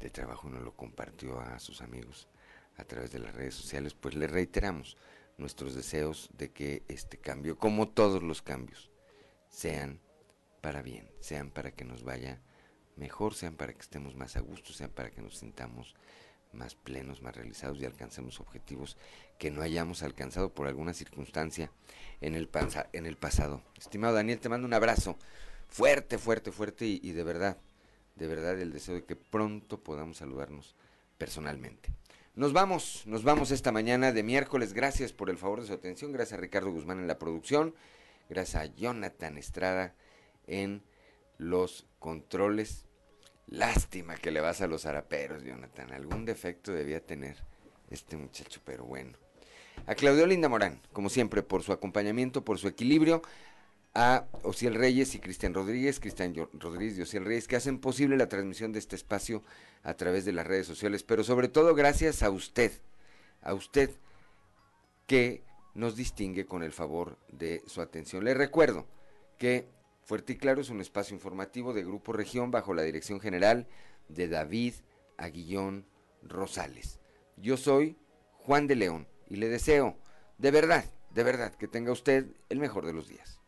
[0.01, 2.27] de trabajo, no lo compartió a sus amigos
[2.75, 3.93] a través de las redes sociales.
[3.93, 4.97] Pues le reiteramos
[5.37, 8.91] nuestros deseos de que este cambio, como todos los cambios,
[9.47, 10.01] sean
[10.61, 12.39] para bien, sean para que nos vaya
[12.95, 15.95] mejor, sean para que estemos más a gusto, sean para que nos sintamos
[16.53, 18.97] más plenos, más realizados y alcancemos objetivos
[19.39, 21.71] que no hayamos alcanzado por alguna circunstancia
[22.19, 22.49] en el,
[22.93, 23.63] en el pasado.
[23.77, 25.17] Estimado Daniel, te mando un abrazo
[25.67, 27.57] fuerte, fuerte, fuerte y, y de verdad,
[28.15, 30.75] de verdad el deseo de que pronto podamos saludarnos
[31.17, 31.89] personalmente.
[32.35, 34.73] Nos vamos, nos vamos esta mañana de miércoles.
[34.73, 36.11] Gracias por el favor de su atención.
[36.11, 37.75] Gracias a Ricardo Guzmán en la producción.
[38.29, 39.95] Gracias a Jonathan Estrada
[40.51, 40.83] en
[41.37, 42.85] los controles.
[43.47, 45.91] Lástima que le vas a los haraperos, Jonathan.
[45.91, 47.37] Algún defecto debía tener
[47.89, 49.17] este muchacho, pero bueno.
[49.87, 53.21] A Claudio Linda Morán, como siempre, por su acompañamiento, por su equilibrio.
[53.93, 58.29] A Ociel Reyes y Cristian Rodríguez, Cristian Rodríguez y Ociel Reyes, que hacen posible la
[58.29, 59.43] transmisión de este espacio
[59.83, 61.03] a través de las redes sociales.
[61.03, 62.71] Pero sobre todo gracias a usted,
[63.41, 63.89] a usted
[65.07, 68.23] que nos distingue con el favor de su atención.
[68.23, 68.85] Le recuerdo
[69.37, 69.67] que
[70.11, 73.65] Fuerte y Claro es un espacio informativo de Grupo Región bajo la dirección general
[74.09, 74.73] de David
[75.15, 75.85] Aguillón
[76.21, 76.99] Rosales.
[77.37, 77.95] Yo soy
[78.33, 79.97] Juan de León y le deseo
[80.37, 83.40] de verdad, de verdad que tenga usted el mejor de los días.